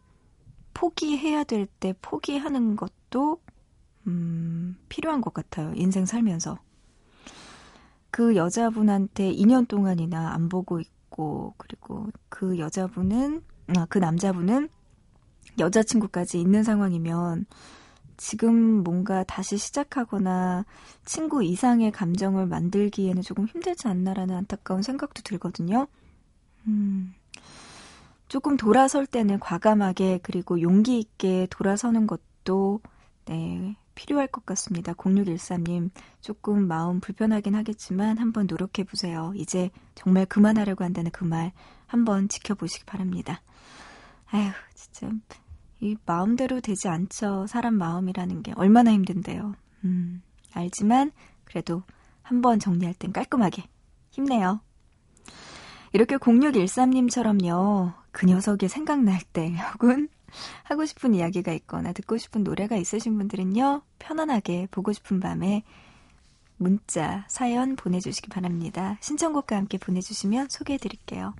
포기해야 0.75 1.45
될 1.45 1.67
때 1.81 1.95
포기하는 2.03 2.77
것도 2.77 3.41
음, 4.07 4.77
필요한 4.89 5.21
것 5.21 5.35
같아요. 5.35 5.73
인생 5.75 6.05
살면서. 6.07 6.59
그 8.17 8.35
여자분한테 8.35 9.31
2년 9.31 9.69
동안이나 9.69 10.33
안 10.33 10.49
보고 10.49 10.81
있고, 10.81 11.53
그리고 11.59 12.09
그 12.31 12.59
여자분은, 12.59 13.43
아, 13.77 13.85
그 13.91 13.99
남자분은 13.99 14.71
여자친구까지 15.59 16.41
있는 16.41 16.63
상황이면 16.63 17.45
지금 18.17 18.83
뭔가 18.83 19.23
다시 19.25 19.59
시작하거나 19.59 20.65
친구 21.05 21.45
이상의 21.45 21.93
감정을 21.93 22.47
만들기에는 22.47 23.21
조금 23.21 23.45
힘들지 23.45 23.87
않나라는 23.87 24.35
안타까운 24.35 24.81
생각도 24.81 25.21
들거든요. 25.21 25.87
음, 26.67 27.13
조금 28.29 28.57
돌아설 28.57 29.05
때는 29.05 29.41
과감하게 29.41 30.21
그리고 30.23 30.63
용기 30.63 30.99
있게 30.99 31.49
돌아서는 31.51 32.07
것도 32.07 32.81
네, 33.27 33.77
필요할 33.97 34.29
것 34.29 34.47
같습니다. 34.47 34.93
0613님, 34.93 35.91
조금 36.21 36.69
마음 36.69 37.01
불편하긴 37.01 37.57
하겠지만 37.57 38.19
한번 38.19 38.47
노력해 38.47 38.85
보세요. 38.85 39.33
이제 39.35 39.71
정말 39.97 40.27
그만하려고 40.27 40.85
한다는 40.85 41.11
그 41.11 41.25
말 41.25 41.51
한번 41.87 42.29
지켜보시기 42.29 42.85
바랍니다. 42.85 43.41
아휴, 44.31 44.51
진짜 44.75 45.11
이 45.81 45.97
마음대로 46.05 46.61
되지 46.61 46.89
않죠. 46.89 47.47
사람 47.49 47.75
마음이라는 47.75 48.43
게 48.43 48.53
얼마나 48.57 48.93
힘든데요. 48.93 49.55
음, 49.85 50.23
알지만 50.53 51.13
그래도 51.45 51.83
한번 52.23 52.59
정리할 52.59 52.95
땐 52.95 53.13
깔끔하게 53.13 53.65
힘내요. 54.11 54.61
이렇게 55.93 56.17
0613님처럼요. 56.17 57.95
그 58.11 58.27
녀석이 58.27 58.69
생각날 58.69 59.21
때 59.33 59.55
혹은 59.73 60.09
하고 60.65 60.85
싶은 60.85 61.15
이야기가 61.15 61.53
있거나 61.53 61.93
듣고 61.93 62.19
싶은 62.19 62.45
노래가 62.45 62.77
있으신 62.77 63.17
분들은요, 63.17 63.83
편안하게 63.99 64.69
보고 64.71 64.93
싶은 64.93 65.21
밤에 65.21 65.63
문자, 66.59 67.25
사연 67.29 67.77
보내주시기 67.77 68.29
바랍니다. 68.29 68.99
신청곡과 69.01 69.57
함께 69.57 69.79
보내주시면 69.79 70.49
소개해 70.49 70.79
드릴게요. 70.79 71.35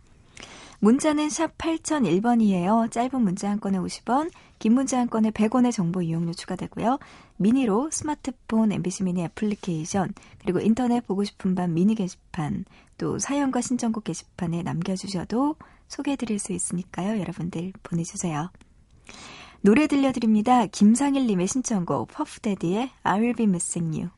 문자는 0.81 1.31
샵 1.31 1.57
8001번이에요. 1.57 2.91
짧은 2.91 3.23
문자 3.23 3.49
한 3.49 3.61
건에 3.61 3.79
50원, 3.79 4.31
긴 4.59 4.75
문자 4.75 4.99
한 4.99 5.09
건에 5.09 5.31
100원의 5.31 5.73
정보 5.73 6.03
이용료 6.03 6.35
추가되고요. 6.35 6.99
미니로 7.39 7.91
스마트폰 7.91 8.73
MBC 8.73 9.05
미니 9.05 9.25
애플리케이션, 9.25 10.13
그리고 10.41 10.61
인터넷 10.61 11.07
보고 11.07 11.25
싶은 11.25 11.55
밤 11.55 11.73
미니 11.73 11.95
게시판, 11.95 12.67
또 12.99 13.19
사연과 13.19 13.63
신청곡 13.63 14.05
게시판에 14.05 14.63
남겨주셔도 14.63 15.57
소개해드릴 15.89 16.39
수 16.39 16.53
있으니까요. 16.53 17.21
여러분들 17.21 17.73
보내주세요. 17.83 18.51
노래 19.61 19.87
들려드립니다. 19.87 20.67
김상일님의 20.67 21.49
신청곡 21.49 22.09
퍼프데디의 22.09 22.91
I 23.03 23.21
Will 23.21 23.35
Be 23.35 23.45
Missing 23.45 23.99
You. 23.99 24.11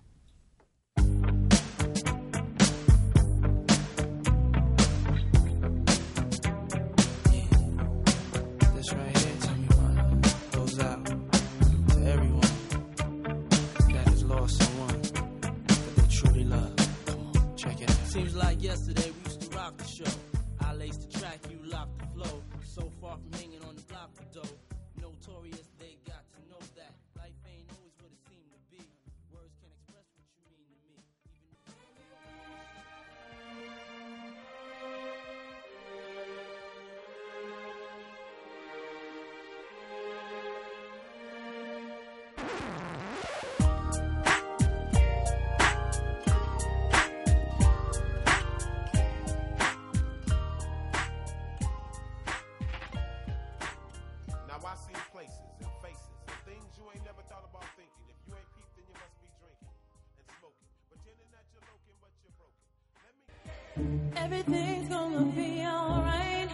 Everything's 64.17 64.89
gonna 64.89 65.25
be 65.33 65.61
alright. 65.61 66.51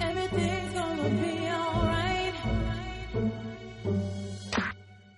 Everything's 0.00 0.72
gonna 0.74 1.08
be 1.22 1.48
alright. 1.48 2.34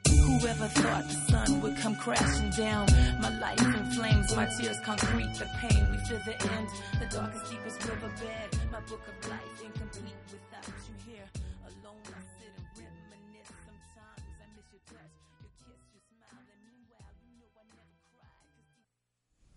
Whoever 0.09 0.69
thought 0.69 1.05
the 1.09 1.14
sun 1.31 1.61
would 1.61 1.77
come 1.79 1.97
crashing 1.97 2.51
down? 2.51 2.87
My 3.21 3.38
life 3.38 3.61
in 3.61 3.90
flames, 3.93 4.35
my 4.35 4.47
tears 4.59 4.79
concrete, 4.85 5.33
the 5.38 5.47
pain. 5.61 5.87
We 5.90 5.99
feel 6.09 6.21
the 6.25 6.40
end, 6.53 6.69
the 6.99 7.07
darkest, 7.14 7.51
deepest 7.51 7.85
riverbed. 7.85 8.49
My 8.73 8.81
book 8.81 9.03
of 9.07 9.29
life 9.29 9.62
incomplete 9.64 10.14
without 10.31 10.66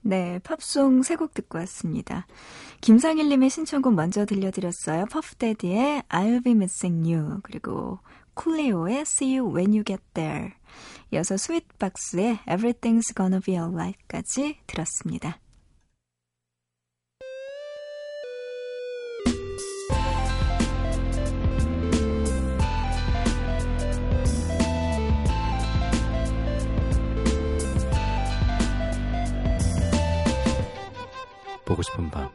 네, 0.06 0.40
팝송 0.40 1.02
세 1.04 1.16
곡 1.16 1.34
듣고 1.34 1.58
왔습니다. 1.60 2.28
김상일님의 2.82 3.50
신청곡 3.50 3.94
먼저 3.94 4.26
들려드렸어요. 4.26 5.06
퍼프데디의 5.06 6.04
I'll 6.10 6.44
Be 6.44 6.52
Missing 6.52 7.10
You 7.10 7.40
그리고 7.44 8.00
쿨리오의 8.34 9.02
See 9.02 9.38
You 9.38 9.56
When 9.56 9.72
You 9.72 9.84
Get 9.86 10.04
There 10.14 10.52
이어서 11.12 11.38
스윗박스의 11.38 12.40
Everything's 12.48 13.16
Gonna 13.16 13.40
Be 13.40 13.56
Alright까지 13.56 14.58
들었습니다. 14.68 15.40
보고 31.66 31.82
싶은 31.82 32.10
밤 32.10 32.30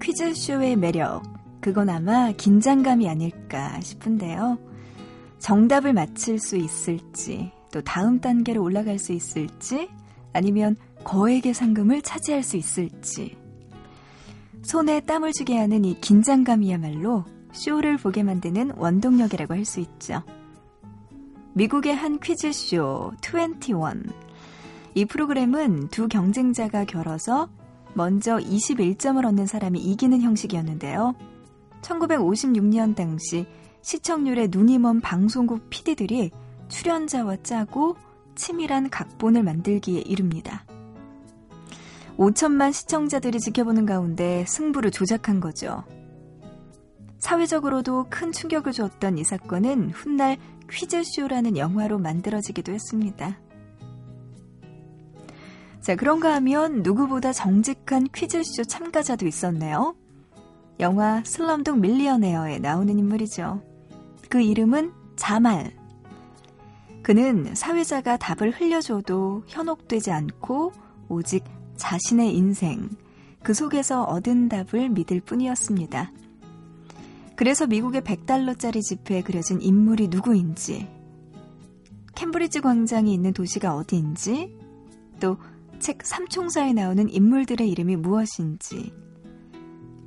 퀴즈쇼의 0.00 0.76
매력, 0.76 1.22
그건 1.60 1.88
아마 1.88 2.32
긴장감이 2.32 3.08
아닐까 3.08 3.80
싶은데요. 3.80 4.58
정답을 5.38 5.92
맞힐 5.92 6.38
수 6.38 6.56
있을지, 6.56 7.52
또 7.72 7.80
다음 7.82 8.20
단계로 8.20 8.62
올라갈 8.62 8.98
수 8.98 9.12
있을지, 9.12 9.88
아니면 10.32 10.76
거액의 11.04 11.54
상금을 11.54 12.02
차지할 12.02 12.42
수 12.42 12.56
있을지. 12.56 13.36
손에 14.62 15.00
땀을 15.00 15.32
주게 15.32 15.56
하는 15.58 15.84
이 15.84 15.98
긴장감이야말로 16.00 17.24
쇼를 17.52 17.96
보게 17.96 18.22
만드는 18.22 18.72
원동력이라고 18.76 19.54
할 19.54 19.64
수 19.64 19.80
있죠. 19.80 20.22
미국의 21.54 21.94
한 21.94 22.20
퀴즈쇼 22.20 23.12
21. 23.22 24.04
이 24.94 25.04
프로그램은 25.04 25.88
두 25.88 26.08
경쟁자가 26.08 26.84
결어서 26.84 27.48
먼저 27.94 28.36
21점을 28.36 29.24
얻는 29.24 29.46
사람이 29.46 29.80
이기는 29.80 30.20
형식이었는데요. 30.20 31.14
1956년 31.82 32.94
당시 32.94 33.46
시청률에 33.82 34.48
눈이 34.50 34.78
먼 34.78 35.00
방송국 35.00 35.70
PD들이 35.70 36.30
출연자와 36.70 37.42
짜고 37.42 37.96
치밀한 38.34 38.88
각본을 38.88 39.42
만들기에 39.42 40.00
이릅니다. 40.00 40.64
5천만 42.16 42.72
시청자들이 42.72 43.38
지켜보는 43.38 43.86
가운데 43.86 44.44
승부를 44.46 44.90
조작한 44.90 45.40
거죠. 45.40 45.84
사회적으로도 47.18 48.06
큰 48.08 48.32
충격을 48.32 48.72
주었던 48.72 49.18
이 49.18 49.24
사건은 49.24 49.90
훗날 49.90 50.38
퀴즈쇼라는 50.70 51.56
영화로 51.56 51.98
만들어지기도 51.98 52.72
했습니다. 52.72 53.38
자, 55.80 55.96
그런가 55.96 56.34
하면 56.34 56.82
누구보다 56.82 57.32
정직한 57.32 58.06
퀴즈쇼 58.14 58.64
참가자도 58.64 59.26
있었네요. 59.26 59.94
영화 60.78 61.22
슬럼독 61.24 61.78
밀리어네어에 61.78 62.58
나오는 62.58 62.98
인물이죠. 62.98 63.62
그 64.28 64.40
이름은 64.40 64.92
자말. 65.16 65.79
그는 67.02 67.54
사회자가 67.54 68.16
답을 68.16 68.50
흘려줘도 68.50 69.44
현혹되지 69.46 70.10
않고 70.10 70.72
오직 71.08 71.44
자신의 71.76 72.36
인생, 72.36 72.90
그 73.42 73.54
속에서 73.54 74.04
얻은 74.04 74.48
답을 74.48 74.90
믿을 74.90 75.20
뿐이었습니다. 75.20 76.12
그래서 77.36 77.66
미국의 77.66 78.02
100달러짜리 78.02 78.82
지폐에 78.82 79.22
그려진 79.22 79.62
인물이 79.62 80.08
누구인지, 80.08 80.88
캠브리지 82.14 82.60
광장이 82.60 83.12
있는 83.14 83.32
도시가 83.32 83.74
어디인지, 83.74 84.56
또 85.20 85.38
책 85.80 86.06
삼총사에 86.06 86.74
나오는 86.74 87.08
인물들의 87.08 87.68
이름이 87.68 87.96
무엇인지, 87.96 88.92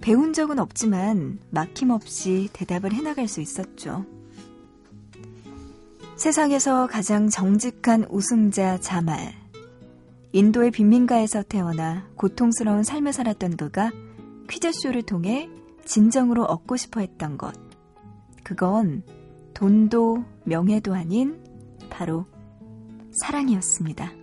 배운 0.02 0.32
적은 0.32 0.60
없지만 0.60 1.40
막힘없이 1.50 2.50
대답을 2.54 2.94
해나갈 2.94 3.28
수 3.28 3.42
있었죠. 3.42 4.06
세상에서 6.16 6.88
가장 6.88 7.30
정직한 7.30 8.06
우승자 8.10 8.80
자말. 8.80 9.34
인도의 10.32 10.72
빈민가에서 10.72 11.44
태어나 11.44 12.08
고통스러운 12.16 12.84
삶을 12.84 13.14
살았던 13.14 13.58
그가 13.58 13.92
퀴즈쇼를 14.48 15.04
통해 15.04 15.50
진정으로 15.86 16.44
얻고 16.44 16.78
싶어 16.78 17.02
했던 17.02 17.38
것. 17.38 17.54
그건 18.44 19.04
돈도 19.54 20.24
명예도 20.46 20.94
아닌 20.94 21.44
바로 21.90 22.26
사랑이었습니다. 23.12 24.23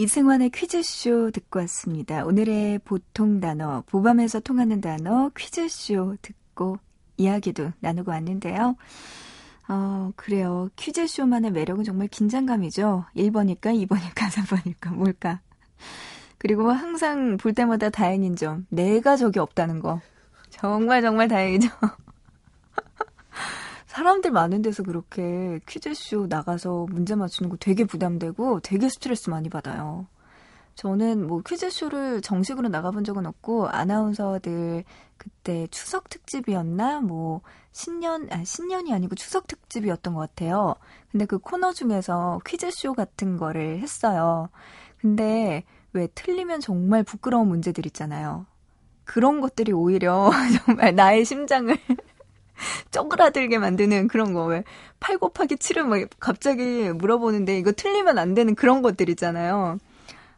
이승환의 0.00 0.48
퀴즈쇼 0.48 1.30
듣고 1.30 1.58
왔습니다. 1.58 2.24
오늘의 2.24 2.78
보통 2.78 3.38
단어, 3.38 3.84
보밤에서 3.86 4.40
통하는 4.40 4.80
단어 4.80 5.30
퀴즈쇼 5.36 6.16
듣고 6.22 6.78
이야기도 7.18 7.72
나누고 7.80 8.10
왔는데요. 8.10 8.76
어, 9.68 10.10
그래요. 10.16 10.70
퀴즈쇼만의 10.76 11.50
매력은 11.50 11.84
정말 11.84 12.08
긴장감이죠. 12.08 13.04
1번일까, 13.14 13.86
2번일까, 13.86 14.30
3번일까, 14.30 14.94
뭘까. 14.94 15.40
그리고 16.38 16.70
항상 16.70 17.36
볼 17.36 17.52
때마다 17.52 17.90
다행인 17.90 18.36
점, 18.36 18.66
내가 18.70 19.16
적이 19.16 19.40
없다는 19.40 19.80
거. 19.80 20.00
정말 20.48 21.02
정말 21.02 21.28
다행이죠. 21.28 21.68
사람들 23.90 24.30
많은 24.30 24.62
데서 24.62 24.84
그렇게 24.84 25.58
퀴즈쇼 25.66 26.28
나가서 26.28 26.86
문제 26.90 27.16
맞추는 27.16 27.50
거 27.50 27.56
되게 27.56 27.82
부담되고 27.82 28.60
되게 28.60 28.88
스트레스 28.88 29.30
많이 29.30 29.48
받아요. 29.48 30.06
저는 30.76 31.26
뭐 31.26 31.42
퀴즈쇼를 31.44 32.20
정식으로 32.20 32.68
나가본 32.68 33.02
적은 33.02 33.26
없고 33.26 33.68
아나운서들 33.68 34.84
그때 35.16 35.66
추석 35.72 36.08
특집이었나 36.08 37.00
뭐 37.00 37.40
신년 37.72 38.28
아 38.30 38.44
신년이 38.44 38.94
아니고 38.94 39.16
추석 39.16 39.48
특집이었던 39.48 40.14
것 40.14 40.20
같아요. 40.20 40.76
근데 41.10 41.26
그 41.26 41.38
코너 41.38 41.72
중에서 41.72 42.40
퀴즈쇼 42.46 42.94
같은 42.94 43.38
거를 43.38 43.80
했어요. 43.80 44.50
근데 45.00 45.64
왜 45.92 46.06
틀리면 46.14 46.60
정말 46.60 47.02
부끄러운 47.02 47.48
문제들 47.48 47.86
있잖아요. 47.86 48.46
그런 49.02 49.40
것들이 49.40 49.72
오히려 49.72 50.30
정말 50.64 50.94
나의 50.94 51.24
심장을 51.24 51.76
쪼그라들게 52.90 53.58
만드는 53.58 54.08
그런 54.08 54.32
거, 54.32 54.44
왜, 54.44 54.64
8 55.00 55.18
곱하기 55.18 55.56
7을 55.56 55.82
막 55.82 56.08
갑자기 56.18 56.90
물어보는데 56.90 57.58
이거 57.58 57.72
틀리면 57.72 58.18
안 58.18 58.34
되는 58.34 58.54
그런 58.54 58.82
것들 58.82 59.08
있잖아요. 59.10 59.78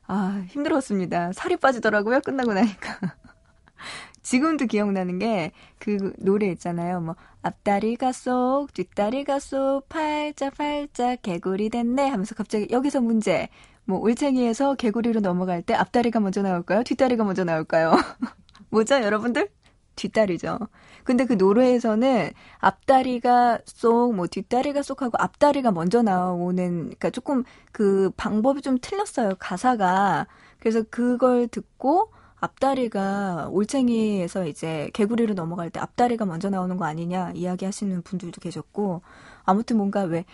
아, 0.06 0.44
힘들었습니다. 0.48 1.32
살이 1.32 1.56
빠지더라고요, 1.56 2.20
끝나고 2.20 2.54
나니까. 2.54 2.98
지금도 4.22 4.66
기억나는 4.66 5.18
게 5.18 5.52
그 5.82 6.12
노래 6.18 6.46
있잖아요. 6.52 7.00
뭐 7.00 7.16
앞다리가 7.42 8.12
쏙 8.12 8.72
뒷다리가 8.72 9.40
쏙 9.40 9.88
팔자 9.88 10.50
팔자 10.50 11.16
개구리 11.16 11.70
됐네 11.70 12.08
하면서 12.08 12.36
갑자기 12.36 12.68
여기서 12.70 13.00
문제. 13.00 13.48
뭐 13.84 13.98
올챙이에서 13.98 14.76
개구리로 14.76 15.18
넘어갈 15.20 15.60
때 15.60 15.74
앞다리가 15.74 16.20
먼저 16.20 16.40
나올까요? 16.40 16.84
뒷다리가 16.84 17.24
먼저 17.24 17.42
나올까요? 17.42 17.90
뭐죠, 18.70 18.94
여러분들? 19.02 19.48
뒷다리죠. 19.96 20.58
근데 21.04 21.24
그 21.24 21.34
노래에서는 21.34 22.30
앞다리가 22.58 23.58
쏙, 23.64 24.14
뭐 24.14 24.26
뒷다리가 24.26 24.82
쏙 24.82 25.02
하고 25.02 25.16
앞다리가 25.18 25.72
먼저 25.72 26.02
나오는, 26.02 26.78
그러니까 26.84 27.10
조금 27.10 27.44
그 27.72 28.10
방법이 28.16 28.62
좀 28.62 28.78
틀렸어요. 28.80 29.34
가사가. 29.38 30.26
그래서 30.58 30.82
그걸 30.90 31.48
듣고 31.48 32.12
앞다리가 32.36 33.48
올챙이에서 33.50 34.46
이제 34.46 34.90
개구리로 34.94 35.34
넘어갈 35.34 35.70
때 35.70 35.78
앞다리가 35.80 36.24
먼저 36.24 36.50
나오는 36.50 36.76
거 36.76 36.84
아니냐 36.84 37.32
이야기 37.34 37.64
하시는 37.64 38.02
분들도 38.02 38.40
계셨고, 38.40 39.02
아무튼 39.44 39.76
뭔가 39.76 40.02
왜 40.02 40.24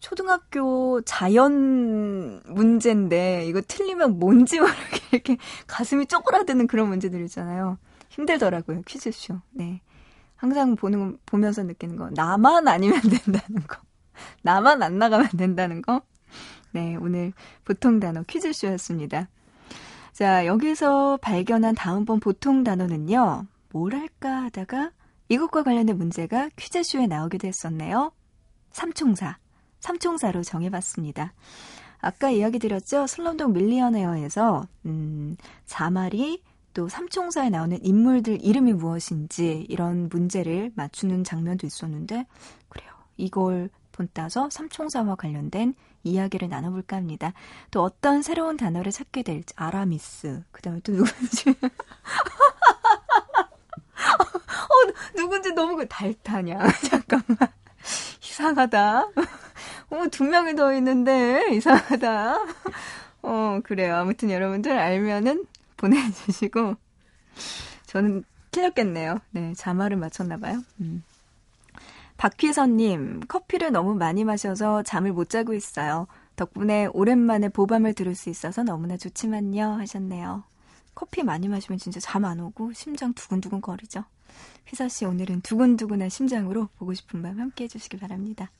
초등학교 0.00 1.00
자연 1.02 2.42
문제인데 2.46 3.46
이거 3.46 3.62
틀리면 3.66 4.18
뭔지 4.18 4.60
모르게 4.60 4.76
이렇게 5.12 5.38
가슴이 5.66 6.04
쪼그라드는 6.04 6.66
그런 6.66 6.88
문제들 6.88 7.22
있잖아요. 7.22 7.78
힘들더라고요, 8.14 8.82
퀴즈쇼. 8.82 9.40
네. 9.50 9.80
항상 10.36 10.76
보는, 10.76 11.18
보면서 11.26 11.62
느끼는 11.62 11.96
거. 11.96 12.10
나만 12.10 12.68
아니면 12.68 13.00
된다는 13.02 13.66
거. 13.66 13.80
나만 14.42 14.82
안 14.82 14.98
나가면 14.98 15.28
된다는 15.36 15.82
거. 15.82 16.02
네, 16.72 16.96
오늘 16.96 17.32
보통 17.64 18.00
단어 18.00 18.22
퀴즈쇼였습니다. 18.22 19.28
자, 20.12 20.46
여기서 20.46 21.18
발견한 21.20 21.74
다음번 21.74 22.20
보통 22.20 22.62
단어는요, 22.62 23.46
뭘 23.70 23.94
할까 23.94 24.44
하다가 24.44 24.92
이것과 25.28 25.64
관련된 25.64 25.96
문제가 25.98 26.48
퀴즈쇼에 26.56 27.06
나오기도 27.06 27.48
했었네요. 27.48 28.12
삼총사. 28.70 29.38
삼총사로 29.80 30.42
정해봤습니다. 30.42 31.32
아까 32.00 32.30
이야기 32.30 32.58
드렸죠? 32.58 33.06
슬럼독 33.06 33.52
밀리어네어에서, 33.52 34.66
음, 34.86 35.36
자말이 35.66 36.42
또 36.74 36.88
삼총사에 36.88 37.50
나오는 37.50 37.78
인물들 37.82 38.44
이름이 38.44 38.74
무엇인지 38.74 39.66
이런 39.68 40.08
문제를 40.08 40.72
맞추는 40.74 41.24
장면도 41.24 41.66
있었는데 41.66 42.26
그래요. 42.68 42.90
이걸 43.16 43.70
본따서 43.92 44.50
삼총사와 44.50 45.14
관련된 45.14 45.74
이야기를 46.02 46.48
나눠볼까 46.48 46.96
합니다. 46.96 47.32
또 47.70 47.82
어떤 47.82 48.22
새로운 48.22 48.56
단어를 48.56 48.90
찾게 48.92 49.22
될지 49.22 49.54
아라미스. 49.56 50.42
그 50.50 50.62
다음에 50.62 50.80
또 50.82 50.92
누군지? 50.92 51.50
어, 54.64 54.74
누군지 55.14 55.52
너무 55.52 55.76
그 55.76 55.86
달타냐. 55.88 56.58
잠깐만. 56.90 57.36
이상하다. 58.20 59.00
어, 59.90 60.08
두 60.10 60.24
명이 60.24 60.56
더 60.56 60.74
있는데. 60.74 61.46
이상하다. 61.52 62.38
어 63.22 63.60
그래요. 63.64 63.96
아무튼 63.96 64.30
여러분들 64.30 64.76
알면은 64.76 65.46
보내주시고 65.84 66.76
저는 67.86 68.24
틀렸겠네요. 68.50 69.18
네, 69.32 69.52
자말을 69.54 69.96
맞췄나 69.96 70.38
봐요. 70.38 70.62
음. 70.80 71.02
박휘선님, 72.16 73.20
커피를 73.26 73.72
너무 73.72 73.94
많이 73.94 74.24
마셔서 74.24 74.82
잠을 74.84 75.12
못 75.12 75.28
자고 75.28 75.52
있어요. 75.52 76.06
덕분에 76.36 76.86
오랜만에 76.92 77.48
보밤을 77.48 77.92
들을 77.94 78.14
수 78.14 78.30
있어서 78.30 78.62
너무나 78.62 78.96
좋지만요. 78.96 79.64
하셨네요. 79.80 80.44
커피 80.94 81.24
많이 81.24 81.48
마시면 81.48 81.78
진짜 81.78 81.98
잠 82.00 82.24
안 82.24 82.40
오고 82.40 82.72
심장 82.72 83.12
두근두근 83.14 83.60
거리죠. 83.60 84.04
휘서 84.66 84.88
씨 84.88 85.04
오늘은 85.04 85.40
두근두근한 85.42 86.08
심장으로 86.08 86.68
보고 86.78 86.94
싶은 86.94 87.20
밤 87.22 87.38
함께 87.40 87.64
해주시기 87.64 87.98
바랍니다. 87.98 88.50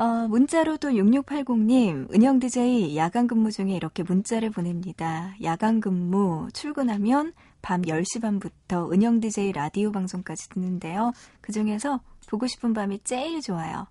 어, 0.00 0.26
문자로 0.28 0.78
도 0.78 0.88
6680님, 0.88 2.14
은영 2.14 2.38
DJ 2.38 2.96
야간 2.96 3.26
근무 3.26 3.50
중에 3.52 3.74
이렇게 3.76 4.02
문자를 4.02 4.48
보냅니다. 4.48 5.34
야간 5.42 5.80
근무 5.80 6.48
출근하면 6.54 7.34
밤 7.60 7.82
10시 7.82 8.22
반부터 8.22 8.90
은영 8.92 9.20
DJ 9.20 9.52
라디오 9.52 9.92
방송까지 9.92 10.48
듣는데요. 10.48 11.12
그 11.42 11.52
중에서 11.52 12.00
보고 12.28 12.46
싶은 12.46 12.72
밤이 12.72 13.00
제일 13.04 13.42
좋아요. 13.42 13.88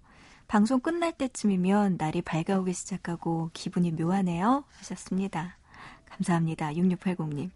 방송 0.47 0.79
끝날 0.79 1.11
때쯤이면 1.11 1.97
날이 1.99 2.23
밝아오기 2.23 2.73
시작하고 2.73 3.51
기분이 3.53 3.91
묘하네요. 3.91 4.63
하셨습니다. 4.79 5.57
감사합니다. 6.09 6.73
6680님. 6.73 7.51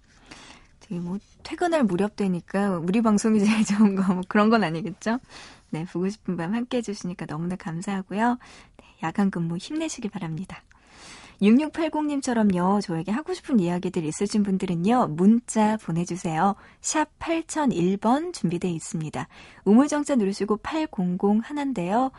되게 0.79 0.99
뭐 0.99 1.17
퇴근할 1.41 1.83
무렵 1.85 2.15
되니까 2.15 2.77
우리 2.77 3.01
방송이 3.01 3.39
제일 3.43 3.65
좋은 3.65 3.95
거 3.95 4.13
뭐 4.13 4.21
그런 4.27 4.51
건 4.51 4.63
아니겠죠? 4.63 5.17
네, 5.73 5.85
보고 5.85 6.07
싶은 6.07 6.37
밤 6.37 6.53
함께 6.53 6.77
해주시니까 6.77 7.25
너무나 7.25 7.55
감사하고요. 7.55 8.37
네, 8.77 8.85
야간 9.01 9.31
근무 9.31 9.57
힘내시기 9.57 10.07
바랍니다. 10.07 10.61
6680님처럼요, 11.41 12.79
저에게 12.79 13.11
하고 13.11 13.33
싶은 13.33 13.59
이야기들 13.59 14.05
있으신 14.05 14.43
분들은요, 14.43 15.07
문자 15.07 15.77
보내주세요. 15.77 16.53
샵 16.79 17.09
8001번 17.17 18.33
준비되어 18.33 18.69
있습니다. 18.69 19.27
우물정자 19.65 20.15
누르시고 20.15 20.57
800 20.57 20.91
하나인데요. 21.43 22.11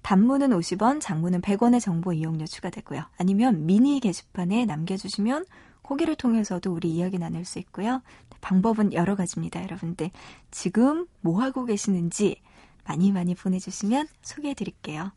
단문은 0.00 0.48
50원, 0.50 0.98
장문은 1.02 1.42
100원의 1.42 1.82
정보 1.82 2.14
이용료 2.14 2.46
추가되고요. 2.46 3.02
아니면 3.18 3.66
미니 3.66 4.00
게시판에 4.00 4.64
남겨주시면 4.64 5.44
거기를 5.82 6.16
통해서도 6.16 6.72
우리 6.72 6.88
이야기 6.88 7.18
나눌 7.18 7.44
수 7.44 7.58
있고요. 7.58 8.00
방법은 8.40 8.94
여러 8.94 9.16
가지입니다, 9.16 9.62
여러분들. 9.62 10.10
지금 10.50 11.06
뭐 11.20 11.42
하고 11.42 11.66
계시는지 11.66 12.40
많이 12.84 13.12
많이 13.12 13.34
보내주시면 13.34 14.08
소개해 14.22 14.54
드릴게요. 14.54 15.12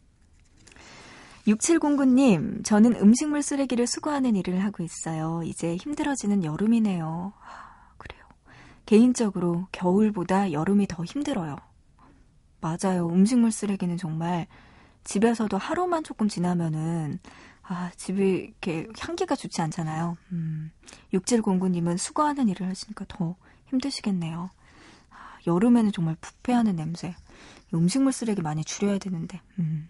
6709님, 1.47 2.65
저는 2.65 2.95
음식물 2.95 3.43
쓰레기를 3.43 3.85
수거하는 3.85 4.35
일을 4.35 4.63
하고 4.63 4.83
있어요. 4.83 5.41
이제 5.43 5.75
힘들어지는 5.75 6.43
여름이네요. 6.43 7.33
아, 7.39 7.93
그래요. 7.97 8.23
개인적으로 8.85 9.67
겨울보다 9.71 10.51
여름이 10.51 10.87
더 10.87 11.03
힘들어요. 11.03 11.55
맞아요. 12.61 13.07
음식물 13.09 13.51
쓰레기는 13.51 13.95
정말 13.97 14.47
집에서도 15.03 15.55
하루만 15.55 16.03
조금 16.03 16.27
지나면은 16.27 17.19
아, 17.61 17.91
집이 17.95 18.21
이렇게 18.21 18.87
향기가 18.99 19.35
좋지 19.35 19.61
않잖아요. 19.61 20.17
음, 20.31 20.71
6709님은 21.13 21.97
수거하는 21.97 22.47
일을 22.49 22.67
하시니까 22.67 23.05
더 23.07 23.35
힘드시겠네요. 23.67 24.49
아, 25.09 25.37
여름에는 25.47 25.91
정말 25.91 26.15
부패하는 26.21 26.75
냄새. 26.75 27.15
음식물 27.73 28.11
쓰레기 28.13 28.41
많이 28.41 28.63
줄여야 28.63 28.97
되는데. 28.99 29.41
음. 29.59 29.89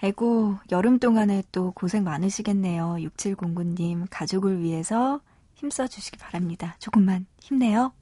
아이고, 0.00 0.56
여름 0.72 0.98
동안에 0.98 1.44
또 1.52 1.72
고생 1.72 2.04
많으시겠네요. 2.04 2.96
6709님, 2.98 4.06
가족을 4.10 4.60
위해서 4.60 5.20
힘써 5.54 5.86
주시기 5.86 6.18
바랍니다. 6.18 6.74
조금만 6.80 7.26
힘내요. 7.40 7.92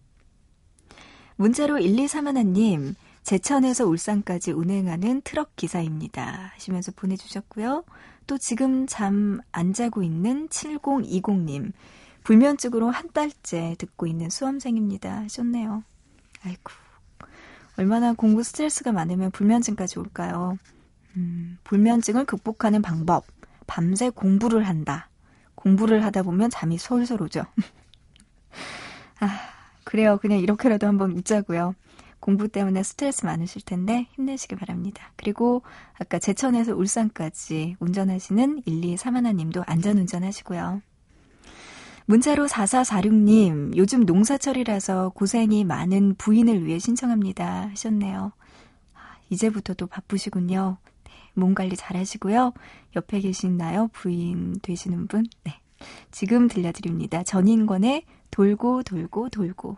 문자로 1.37 1.76
1231님, 1.76 2.95
제천에서 3.22 3.87
울산까지 3.87 4.53
운행하는 4.53 5.20
트럭 5.22 5.57
기사입니다. 5.57 6.53
하시면서 6.55 6.93
보내주셨고요. 6.93 7.85
또 8.26 8.39
지금 8.39 8.87
잠 8.87 9.41
안 9.53 9.72
자고 9.72 10.03
있는 10.03 10.49
7020님, 10.49 11.72
불면증으로 12.24 12.91
한 12.91 13.11
달째 13.12 13.74
듣고 13.78 14.07
있는 14.07 14.31
수험생입니다. 14.31 15.22
하셨네요. 15.22 15.83
아이고, 16.45 16.72
얼마나 17.81 18.12
공부 18.12 18.43
스트레스가 18.43 18.93
많으면 18.93 19.31
불면증까지 19.31 19.99
올까요? 20.01 20.59
음, 21.16 21.57
불면증을 21.64 22.26
극복하는 22.26 22.83
방법. 22.83 23.24
밤새 23.66 24.11
공부를 24.11 24.68
한다. 24.68 25.09
공부를 25.55 26.05
하다 26.05 26.24
보면 26.24 26.51
잠이 26.51 26.76
솔솔 26.76 27.22
오죠. 27.22 27.47
아, 29.20 29.28
그래요. 29.85 30.18
그냥 30.20 30.41
이렇게라도 30.41 30.87
한번 30.87 31.12
웃자고요. 31.12 31.74
공부 32.20 32.49
때문에 32.49 32.83
스트레스 32.83 33.24
많으실 33.24 33.62
텐데 33.62 34.09
힘내시기 34.12 34.57
바랍니다. 34.57 35.11
그리고 35.16 35.62
아까 35.99 36.18
제천에서 36.18 36.74
울산까지 36.74 37.76
운전하시는 37.81 38.61
1231님도 38.64 39.64
안전운전 39.66 40.22
하시고요. 40.22 40.83
문자로 42.11 42.48
4446님, 42.48 43.76
요즘 43.76 44.00
농사철이라서 44.00 45.11
고생이 45.11 45.62
많은 45.62 46.16
부인을 46.18 46.66
위해 46.66 46.80
신청합니다. 46.80 47.68
하셨네요. 47.68 48.32
아, 48.94 48.98
이제부터 49.28 49.74
또 49.74 49.86
바쁘시군요. 49.86 50.78
네, 51.04 51.12
몸 51.34 51.54
관리 51.54 51.76
잘 51.76 51.96
하시고요. 51.96 52.52
옆에 52.96 53.20
계신나요? 53.20 53.90
부인 53.92 54.58
되시는 54.61 55.06
분? 55.06 55.24
네. 55.44 55.61
지금 56.11 56.48
들려드립니다. 56.48 57.22
전인권의 57.22 58.02
돌고 58.32 58.82
돌고 58.82 59.28
돌고. 59.28 59.76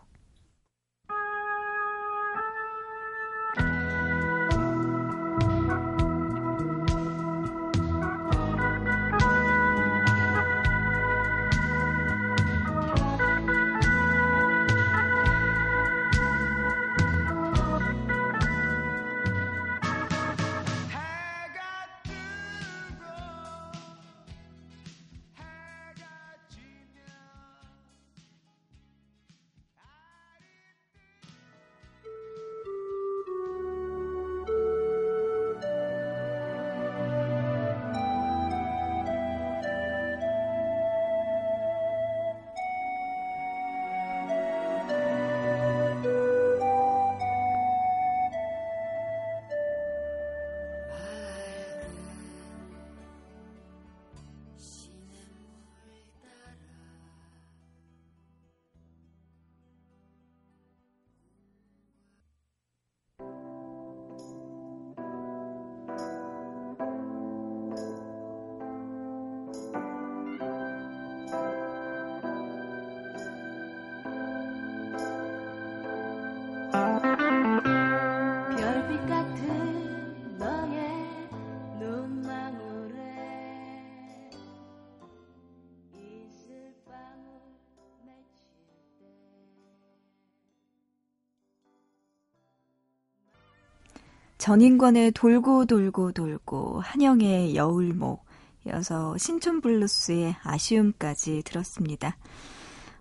전인권의 94.42 95.12
돌고 95.12 95.66
돌고 95.66 96.10
돌고 96.10 96.80
한영의 96.80 97.54
여울목 97.54 98.24
이어서 98.66 99.16
신촌블루스의 99.16 100.34
아쉬움까지 100.42 101.42
들었습니다. 101.44 102.16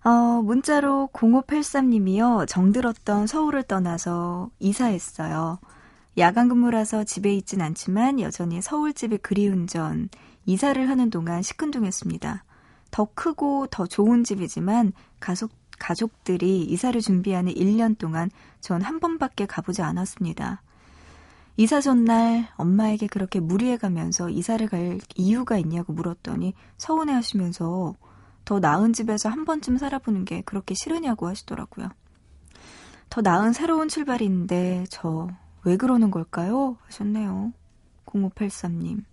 어, 0.04 0.40
문자로 0.40 1.10
0583님이요. 1.12 2.46
정들었던 2.46 3.26
서울을 3.26 3.64
떠나서 3.64 4.50
이사했어요. 4.60 5.58
야간 6.16 6.48
근무라서 6.48 7.02
집에 7.02 7.34
있진 7.34 7.60
않지만 7.60 8.20
여전히 8.20 8.62
서울집이 8.62 9.18
그리운 9.18 9.66
전 9.66 10.10
이사를 10.46 10.88
하는 10.88 11.10
동안 11.10 11.42
시큰둥했습니다. 11.42 12.44
더 12.92 13.08
크고 13.14 13.66
더 13.66 13.88
좋은 13.88 14.22
집이지만 14.22 14.92
가족, 15.18 15.50
가족들이 15.80 16.62
이사를 16.62 17.00
준비하는 17.00 17.52
1년 17.52 17.98
동안 17.98 18.30
전 18.60 18.80
한 18.80 19.00
번밖에 19.00 19.46
가보지 19.46 19.82
않았습니다. 19.82 20.62
이사 21.56 21.80
전날 21.80 22.48
엄마에게 22.56 23.06
그렇게 23.06 23.40
무리해 23.40 23.76
가면서 23.76 24.30
이사를 24.30 24.66
갈 24.68 24.98
이유가 25.16 25.58
있냐고 25.58 25.92
물었더니 25.92 26.54
서운해 26.78 27.12
하시면서 27.12 27.94
더 28.44 28.58
나은 28.58 28.92
집에서 28.92 29.28
한 29.28 29.44
번쯤 29.44 29.78
살아보는 29.78 30.24
게 30.24 30.42
그렇게 30.42 30.74
싫으냐고 30.74 31.28
하시더라고요. 31.28 31.88
더 33.10 33.20
나은 33.20 33.52
새로운 33.52 33.88
출발인데 33.88 34.86
저 34.88 35.28
왜 35.64 35.76
그러는 35.76 36.10
걸까요? 36.10 36.76
하셨네요. 36.86 37.52
0583님. 38.06 39.04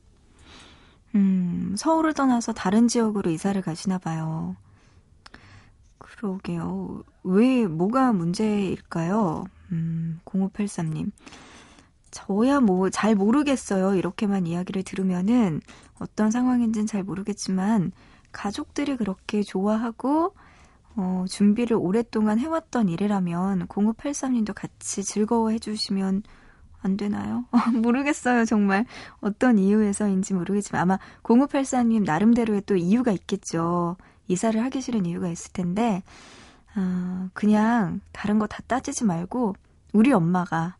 음, 1.15 1.75
서울을 1.77 2.13
떠나서 2.13 2.53
다른 2.53 2.87
지역으로 2.87 3.29
이사를 3.31 3.59
가시나 3.61 3.97
봐요. 3.97 4.55
그러게요. 5.97 7.03
왜, 7.23 7.67
뭐가 7.67 8.13
문제일까요? 8.13 9.45
음, 9.71 10.19
0583님. 10.25 11.11
저야 12.11 12.59
뭐 12.59 12.89
잘 12.89 13.15
모르겠어요. 13.15 13.95
이렇게만 13.95 14.47
이야기를 14.47 14.83
들으면은 14.83 15.61
어떤 15.99 16.31
상황인지는 16.31 16.87
잘 16.87 17.03
모르겠지만 17.03 17.91
가족들이 18.31 18.97
그렇게 18.97 19.41
좋아하고 19.43 20.33
어, 20.95 21.25
준비를 21.29 21.77
오랫동안 21.79 22.39
해왔던 22.39 22.89
일이라면 22.89 23.67
0583님도 23.67 24.53
같이 24.53 25.03
즐거워해 25.03 25.59
주시면 25.59 26.23
안 26.81 26.97
되나요? 26.97 27.45
모르겠어요, 27.83 28.45
정말. 28.45 28.85
어떤 29.21 29.57
이유에서인지 29.59 30.33
모르겠지만 30.33 30.81
아마 30.81 30.99
0584님 31.23 32.03
나름대로의 32.05 32.63
또 32.65 32.75
이유가 32.75 33.11
있겠죠. 33.11 33.97
이사를 34.27 34.61
하기 34.63 34.81
싫은 34.81 35.05
이유가 35.05 35.29
있을 35.29 35.51
텐데, 35.53 36.03
어, 36.75 37.29
그냥 37.33 37.99
다른 38.11 38.39
거 38.39 38.47
다 38.47 38.61
따지지 38.67 39.03
말고 39.05 39.55
우리 39.93 40.11
엄마가 40.13 40.77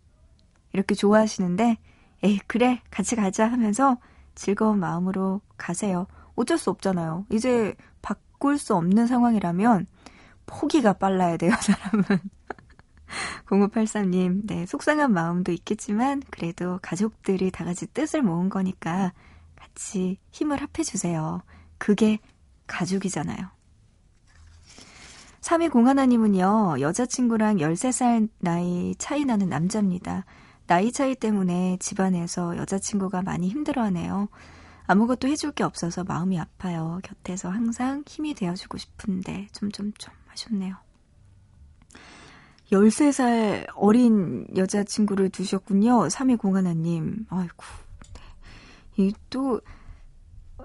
이렇게 0.74 0.96
좋아하시는데, 0.96 1.78
에이, 2.24 2.40
그래, 2.48 2.82
같이 2.92 3.16
가자 3.16 3.50
하면서 3.52 3.98
즐거운 4.36 4.80
마음으로 4.80 5.42
가세요. 5.58 6.08
어쩔 6.36 6.58
수 6.58 6.70
없잖아요. 6.70 7.26
이제 7.32 7.76
바꿀 8.02 8.58
수 8.58 8.76
없는 8.76 9.08
상황이라면 9.08 9.88
포기가 10.46 10.94
빨라야 10.94 11.38
돼요, 11.38 11.52
사람은. 11.62 12.06
0583님, 13.48 14.42
네, 14.46 14.66
속상한 14.66 15.12
마음도 15.12 15.52
있겠지만, 15.52 16.22
그래도 16.30 16.80
가족들이 16.82 17.52
다 17.52 17.66
같이 17.66 17.88
뜻을 17.88 18.22
모은 18.22 18.50
거니까 18.50 19.14
같이 19.56 20.18
힘을 20.32 20.62
합해주세요. 20.62 21.42
그게 21.78 22.20
가족이잖아요. 22.68 23.50
3201님은요, 25.42 26.82
여자친구랑 26.82 27.58
13살 27.58 28.30
나이 28.40 28.94
차이 28.98 29.26
나는 29.26 29.50
남자입니다. 29.50 30.26
나이 30.70 30.92
차이 30.92 31.16
때문에 31.16 31.78
집안에서 31.80 32.56
여자친구가 32.56 33.24
많이 33.24 33.50
힘들어 33.50 33.82
하네요. 33.86 34.28
아무것도 34.86 35.28
해줄 35.28 35.52
게 35.52 35.64
없어서 35.64 36.04
마음이 36.04 36.40
아파요. 36.40 37.00
곁에서 37.02 37.50
항상 37.50 38.04
힘이 38.06 38.36
되어주고 38.36 38.78
싶은데, 38.78 39.48
좀, 39.52 39.72
좀, 39.72 39.92
좀, 39.94 40.14
아쉽네요. 40.32 40.76
13살 42.72 43.66
어린 43.74 44.46
여자친구를 44.56 45.30
두셨군요. 45.32 46.08
3201님. 46.08 47.26
아이고. 47.30 47.66
네. 48.14 48.22
이 48.98 49.14
또, 49.32 49.62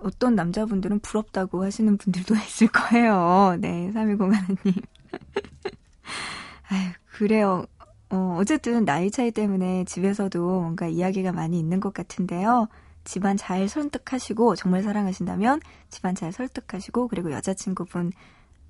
어떤 0.02 0.34
남자분들은 0.34 0.98
부럽다고 1.00 1.64
하시는 1.64 1.96
분들도 1.96 2.34
있을 2.44 2.68
거예요. 2.68 3.56
네, 3.58 3.90
3201님. 3.94 4.82
아유, 6.68 6.90
그래요. 7.10 7.64
어, 8.10 8.36
어쨌든 8.38 8.84
나이 8.84 9.10
차이 9.10 9.30
때문에 9.30 9.84
집에서도 9.84 10.38
뭔가 10.38 10.86
이야기가 10.86 11.32
많이 11.32 11.58
있는 11.58 11.80
것 11.80 11.92
같은데요. 11.92 12.68
집안 13.04 13.36
잘 13.36 13.68
설득하시고, 13.68 14.56
정말 14.56 14.82
사랑하신다면 14.82 15.60
집안 15.90 16.14
잘 16.14 16.32
설득하시고, 16.32 17.08
그리고 17.08 17.32
여자친구분 17.32 18.12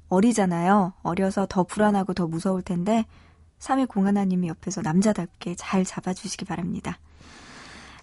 어리잖아요. 0.08 0.92
어려서 1.02 1.46
더 1.48 1.64
불안하고 1.64 2.14
더 2.14 2.26
무서울 2.26 2.62
텐데 2.62 3.04
3위01하님이 3.58 4.48
옆에서 4.48 4.82
남자답게 4.82 5.54
잘 5.56 5.84
잡아주시기 5.84 6.44
바랍니다. 6.44 6.98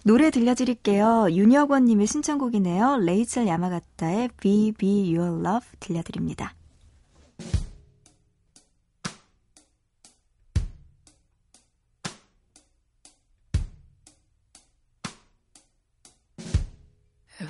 노래 0.04 0.30
들려드릴게요. 0.30 1.28
윤여권님의 1.30 2.06
신청곡이네요. 2.06 2.98
레이첼 2.98 3.46
야마가타의 3.46 4.30
Be 4.40 4.72
Be 4.72 5.16
Your 5.16 5.46
Love 5.46 5.68
들려드립니다. 5.78 6.54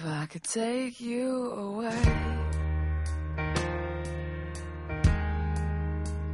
If 0.03 0.09
I 0.09 0.27
could 0.27 0.43
take 0.43 1.01
you 1.01 1.53
away 1.53 2.03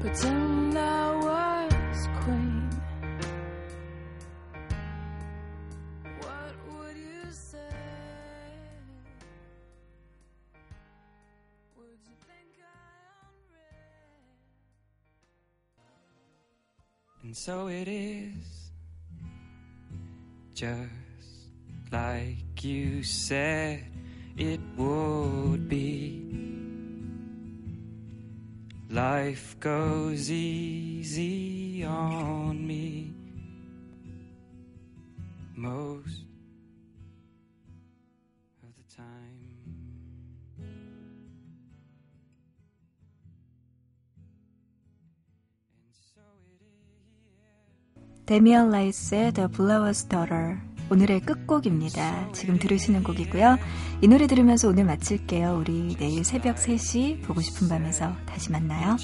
pretend 0.00 0.78
I 0.78 1.14
was 1.16 2.08
queen. 2.22 2.70
What 6.18 6.54
would 6.70 6.96
you 6.96 7.30
say? 7.30 7.58
Would 11.76 12.00
you 12.06 12.16
think 12.26 12.56
I? 12.62 13.26
And 17.22 17.36
so 17.36 17.66
it 17.66 17.86
is, 17.86 18.70
just 20.54 21.07
like 21.92 22.64
you 22.64 23.02
said 23.02 23.84
it 24.36 24.60
would 24.76 25.68
be. 25.68 26.24
Life 28.90 29.58
goes 29.60 30.30
easy 30.30 31.84
on 31.84 32.66
me 32.66 33.12
most 35.54 36.24
of 38.62 38.70
the 38.76 38.96
time. 38.96 39.48
Damian 48.24 48.70
Lay 48.70 48.92
said 48.92 49.38
"A 49.38 49.48
blower's 49.48 50.04
daughter. 50.04 50.60
오늘의 50.90 51.20
끝곡입니다. 51.20 52.32
지금 52.32 52.58
들으시는 52.58 53.02
곡이고요. 53.02 53.58
이 54.00 54.08
노래 54.08 54.26
들으면서 54.26 54.68
오늘 54.68 54.84
마칠게요. 54.84 55.58
우리 55.60 55.96
내일 55.98 56.24
새벽 56.24 56.56
3시 56.56 57.22
보고 57.22 57.40
싶은 57.40 57.68
밤에서 57.68 58.14
다시 58.26 58.50
만나요. 58.50 58.96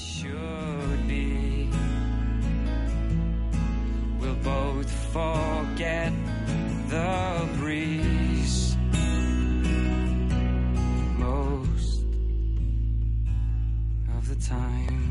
Both 4.43 4.91
forget 5.11 6.13
the 6.91 7.49
breeze 7.59 8.77
most 11.19 12.05
of 14.19 14.27
the 14.29 14.37
time. 14.37 15.04